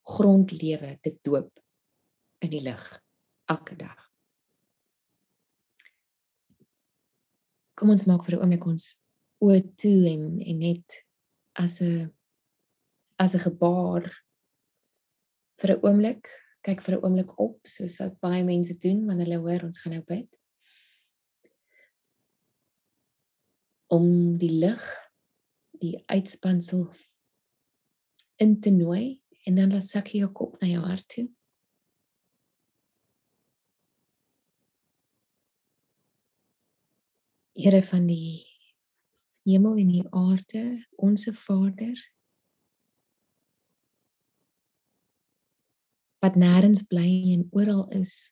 grondlewe 0.03 0.97
te 1.01 1.13
doop 1.23 1.61
in 2.43 2.51
die 2.51 2.61
lig 2.61 2.83
elke 3.49 3.77
dag. 3.79 4.12
Kom 7.75 7.93
ons 7.93 8.05
maak 8.05 8.25
vir 8.25 8.35
'n 8.35 8.41
oomblik 8.43 8.65
ons 8.65 8.85
oë 9.43 9.61
toe 9.81 10.01
en 10.13 10.23
en 10.41 10.59
net 10.59 11.03
as 11.63 11.81
'n 11.81 12.11
as 13.19 13.35
'n 13.35 13.45
gebaar 13.47 14.03
vir 15.59 15.71
'n 15.71 15.81
oomblik. 15.85 16.23
Kyk 16.63 16.81
vir 16.81 16.95
'n 16.95 17.03
oomblik 17.03 17.31
op 17.39 17.59
soos 17.67 17.99
wat 17.99 18.19
baie 18.19 18.43
mense 18.43 18.77
doen 18.77 19.05
wanneer 19.07 19.27
hulle 19.27 19.43
hoor 19.45 19.63
ons 19.63 19.79
gaan 19.79 19.93
nou 19.93 20.03
bid. 20.03 20.29
Om 23.87 24.37
die 24.37 24.55
lig 24.63 24.83
die 25.81 26.03
uitspansel 26.07 26.87
in 28.37 28.61
te 28.61 28.71
nooi 28.71 29.21
en 29.45 29.55
dan 29.55 29.71
laat 29.71 29.89
sak 29.89 30.07
jy 30.07 30.19
jou 30.19 30.31
kop 30.31 30.61
na 30.61 30.67
jou 30.67 30.83
hart 30.85 31.07
toe 31.07 31.27
Here 37.53 37.83
van 37.83 38.07
die 38.07 38.49
hemel 39.45 39.77
en 39.77 39.87
die 39.87 40.07
aarde, 40.09 40.63
onsse 40.95 41.33
Vader 41.33 41.99
wat 46.23 46.39
nêrens 46.39 46.81
bly 46.87 47.09
en 47.35 47.47
oral 47.51 47.83
is. 47.91 48.31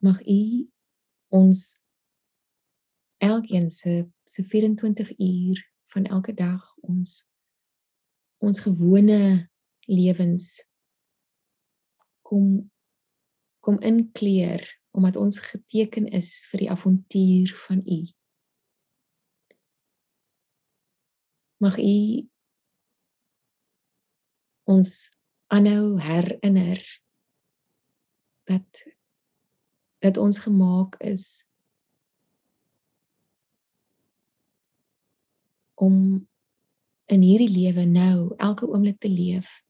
Mag 0.00 0.18
U 0.24 0.40
ons 1.28 1.62
elkeen 3.22 3.70
se 3.70 4.10
se 4.24 4.42
24 4.42 5.18
uur 5.18 5.70
van 5.86 6.04
elke 6.04 6.34
dag 6.34 6.76
ons 6.76 7.22
ons 8.38 8.60
gewone 8.60 9.50
lewens 9.86 10.66
kom 12.22 12.72
kom 13.64 13.80
inkleer 13.80 14.62
omdat 14.94 15.16
ons 15.16 15.40
geteken 15.40 16.06
is 16.12 16.44
vir 16.50 16.64
die 16.64 16.70
avontuur 16.70 17.54
van 17.64 17.80
u. 17.82 18.00
Mag 21.64 21.78
u 21.80 22.28
ons 24.70 24.92
aanhou 25.48 25.96
herinner 26.00 26.82
dat 28.44 28.84
dat 30.04 30.20
ons 30.20 30.38
gemaak 30.44 30.98
is 31.00 31.46
om 35.74 35.96
in 37.04 37.24
hierdie 37.24 37.50
lewe 37.50 37.84
nou 37.88 38.34
elke 38.36 38.68
oomblik 38.68 39.00
te 39.00 39.08
leef. 39.08 39.62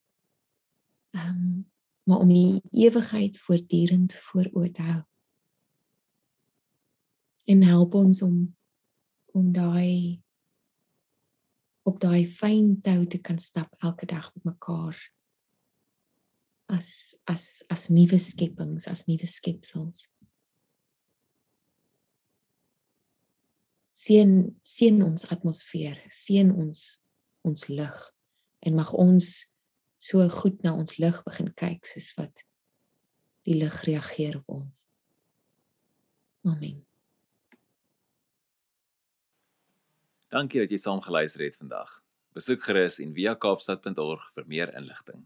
Ehm 1.15 1.31
um, 1.31 1.73
maar 2.05 2.19
om 2.19 2.29
die 2.29 2.61
ewigheid 2.71 3.39
voortdurend 3.41 4.15
voor 4.29 4.51
oë 4.53 4.71
te 4.77 4.83
hou. 4.83 5.01
En 7.49 7.63
help 7.63 7.95
ons 7.95 8.23
om 8.23 8.37
om 9.35 9.51
daai 9.53 10.23
op 11.85 11.99
daai 12.01 12.25
fyn 12.31 12.77
tou 12.85 13.03
te 13.11 13.19
kan 13.19 13.39
stap 13.39 13.75
elke 13.83 14.07
dag 14.07 14.31
met 14.35 14.45
mekaar 14.55 14.97
as 16.67 17.17
as 17.29 17.65
as 17.69 17.89
nuwe 17.89 18.19
skepings, 18.19 18.87
as 18.89 19.05
nuwe 19.09 19.27
skepsels. 19.29 20.07
Seën 23.95 24.33
seën 24.63 25.03
ons 25.05 25.27
atmosfeer, 25.31 26.01
seën 26.11 26.51
ons 26.51 26.85
ons 27.45 27.69
lug 27.69 27.99
en 28.65 28.79
mag 28.79 28.93
ons 28.97 29.29
so 30.05 30.25
goed 30.29 30.63
na 30.63 30.75
ons 30.77 30.99
lig 31.01 31.21
begin 31.25 31.53
kyk 31.57 31.87
soos 31.89 32.11
wat 32.19 32.45
die 33.49 33.57
lig 33.57 33.77
reageer 33.89 34.37
op 34.41 34.59
ons. 34.59 34.87
Amen. 36.45 36.83
Dankie 40.35 40.65
dat 40.65 40.73
jy 40.75 40.81
saam 40.83 41.01
geluister 41.05 41.45
het 41.45 41.57
vandag. 41.57 42.01
Besoek 42.35 42.65
gerus 42.67 42.99
en 43.01 43.15
via 43.17 43.37
kaapstad.org 43.39 44.27
vir 44.35 44.49
meer 44.51 44.73
inligting. 44.77 45.23